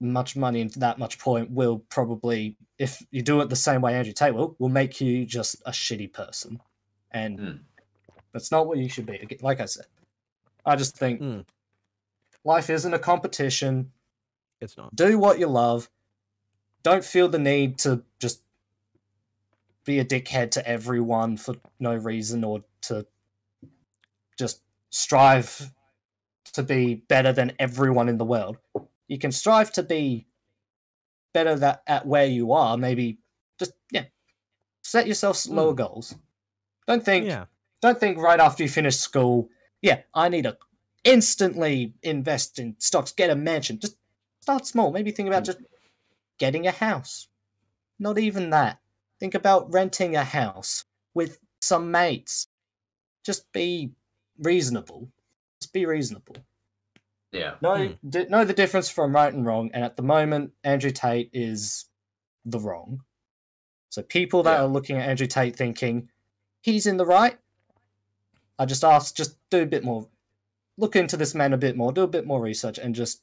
[0.00, 3.94] much money into that much point will probably if you do it the same way
[3.94, 6.60] andrew tate will will make you just a shitty person
[7.10, 7.58] and Mm.
[8.32, 9.86] that's not what you should be like i said
[10.64, 11.44] i just think Mm.
[12.44, 13.90] life isn't a competition
[14.60, 14.94] It's not.
[14.94, 15.90] do what you love
[16.82, 18.42] don't feel the need to just
[19.84, 23.06] be a dickhead to everyone for no reason or to
[24.38, 25.72] just strive
[26.52, 28.56] to be better than everyone in the world
[29.06, 30.26] you can strive to be
[31.32, 33.18] better that at where you are maybe
[33.58, 34.04] just yeah
[34.82, 35.76] set yourself lower hmm.
[35.76, 36.14] goals
[36.88, 37.44] don't think Yeah.
[37.82, 39.50] don't think right after you finish school,
[39.82, 40.56] yeah, I need to
[41.04, 43.78] instantly invest in stocks, get a mansion.
[43.78, 43.96] Just
[44.40, 44.90] start small.
[44.90, 45.52] Maybe think about hmm.
[45.52, 45.58] just
[46.38, 47.28] getting a house.
[47.98, 48.78] Not even that.
[49.20, 50.84] Think about renting a house
[51.14, 52.46] with some mates.
[53.24, 53.90] Just be
[54.38, 55.08] reasonable.
[55.60, 56.36] Just be reasonable.
[57.32, 57.56] Yeah.
[57.60, 58.08] Know, Hmm.
[58.08, 59.70] di- know the difference from right and wrong.
[59.74, 61.86] And at the moment, Andrew Tate is
[62.44, 63.02] the wrong.
[63.90, 64.62] So people that Yeah.
[64.62, 66.10] are looking at Andrew Tate thinking
[66.60, 67.38] he's in the right,
[68.58, 70.08] I just ask, just do a bit more,
[70.76, 73.22] look into this man a bit more, do a bit more research, and just,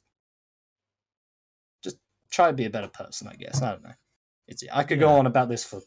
[2.30, 3.28] try to be a better person.
[3.28, 3.92] I guess I don't know.
[4.48, 5.80] It's I could go on about this for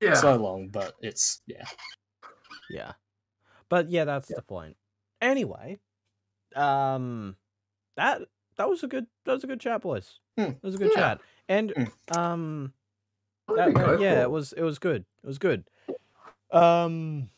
[0.00, 0.14] Yeah.
[0.14, 1.64] so long, but it's yeah.
[2.70, 2.92] Yeah.
[3.68, 4.76] But yeah, that's the point.
[5.20, 5.78] Anyway,
[6.56, 7.36] um
[7.96, 8.22] that
[8.56, 10.18] that was a good that was a good chat, boys.
[10.36, 10.42] Hmm.
[10.52, 11.00] It was a good Yeah.
[11.00, 11.20] chat.
[11.48, 12.16] And Hmm.
[12.16, 12.72] um
[13.48, 14.22] that, did that- yeah, for?
[14.22, 15.04] it was it was good.
[15.22, 15.64] It was good.
[16.50, 17.30] Um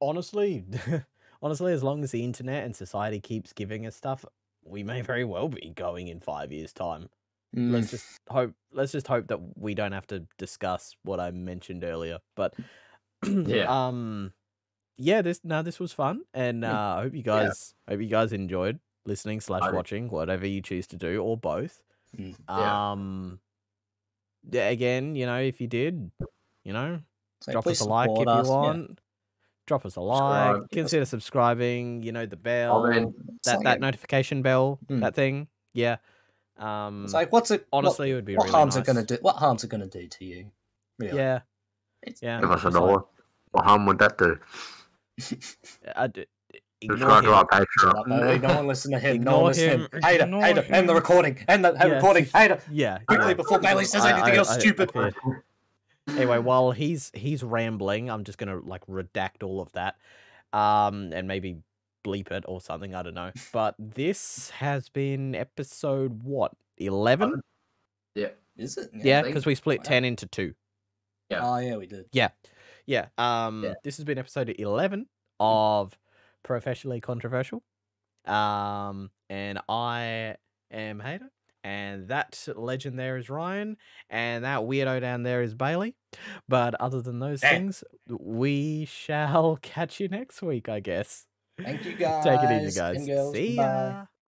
[0.00, 0.64] honestly,
[1.42, 4.24] honestly as long as the internet and society keeps giving us stuff,
[4.64, 7.08] we may very well be going in 5 years time.
[7.54, 7.72] Mm.
[7.72, 11.84] Let's just hope let's just hope that we don't have to discuss what I mentioned
[11.84, 12.18] earlier.
[12.34, 12.54] But
[13.26, 13.66] Yeah.
[13.68, 14.32] um
[14.96, 18.32] yeah, this no, this was fun, and uh, I hope you guys hope you guys
[18.32, 21.82] enjoyed listening slash watching, whatever you choose to do, or both.
[22.16, 22.34] Mm.
[22.48, 22.90] Yeah.
[22.92, 23.40] Um,
[24.50, 26.10] yeah, again, you know, if you did,
[26.64, 27.00] you know,
[27.40, 28.52] So drop us a like if you us, yeah.
[28.54, 28.98] want.
[29.66, 30.18] Drop us a like.
[30.56, 30.70] Subscribe.
[30.70, 32.02] Consider subscribing.
[32.04, 32.86] You know the bell.
[32.86, 35.00] It's that that notification bell, Mm.
[35.00, 35.48] that thing.
[35.72, 35.96] Yeah.
[36.58, 37.04] Um.
[37.04, 37.66] It's like what's it?
[37.70, 38.82] what- honestly, it would be what really harm's nice.
[38.82, 39.18] it gonna do?
[39.22, 40.50] What harm's it gonna do to you?
[40.98, 41.16] Really?
[41.18, 41.40] Yeah.
[42.02, 42.40] It's- Yeah.
[42.40, 43.00] Give us a it's like-
[43.52, 44.38] What harm would that do?
[45.96, 46.26] I d-
[46.80, 47.34] ignore Subscribe to him.
[47.34, 48.26] our Shut up, Patreon.
[48.32, 49.10] hey, no one listen to him.
[49.10, 49.80] no Ignore one listen to him.
[49.92, 51.38] him, Hater, ignore hater, end the recording.
[51.48, 51.94] End the hey, Yeah.
[51.94, 52.24] recording.
[52.26, 52.60] Hater.
[52.70, 52.98] Yeah.
[53.06, 53.34] Quickly yeah.
[53.34, 54.90] before Bailey says I- anything I- else I- stupid.
[54.94, 55.16] okay.
[56.08, 59.96] Anyway, while he's he's rambling, I'm just gonna like redact all of that,
[60.52, 61.62] um, and maybe
[62.04, 62.94] bleep it or something.
[62.94, 63.32] I don't know.
[63.52, 67.40] But this has been episode what eleven?
[68.14, 68.90] Yeah, is it?
[68.94, 69.84] Yeah, because yeah, we split wow.
[69.84, 70.54] ten into two.
[71.30, 71.40] Yeah.
[71.42, 72.06] Oh yeah, we did.
[72.12, 72.28] Yeah,
[72.86, 73.06] yeah.
[73.18, 73.74] Um, yeah.
[73.82, 75.06] this has been episode eleven
[75.40, 75.96] of
[76.42, 77.62] professionally controversial.
[78.24, 80.36] Um, and I
[80.70, 81.30] am hater,
[81.62, 83.76] and that legend there is Ryan,
[84.08, 85.96] and that weirdo down there is Bailey.
[86.48, 87.50] But other than those hey.
[87.50, 91.26] things, we shall catch you next week, I guess.
[91.62, 92.24] Thank you guys.
[92.24, 93.10] Take it easy, guys.
[93.32, 93.94] See ya.
[93.94, 94.06] Bye.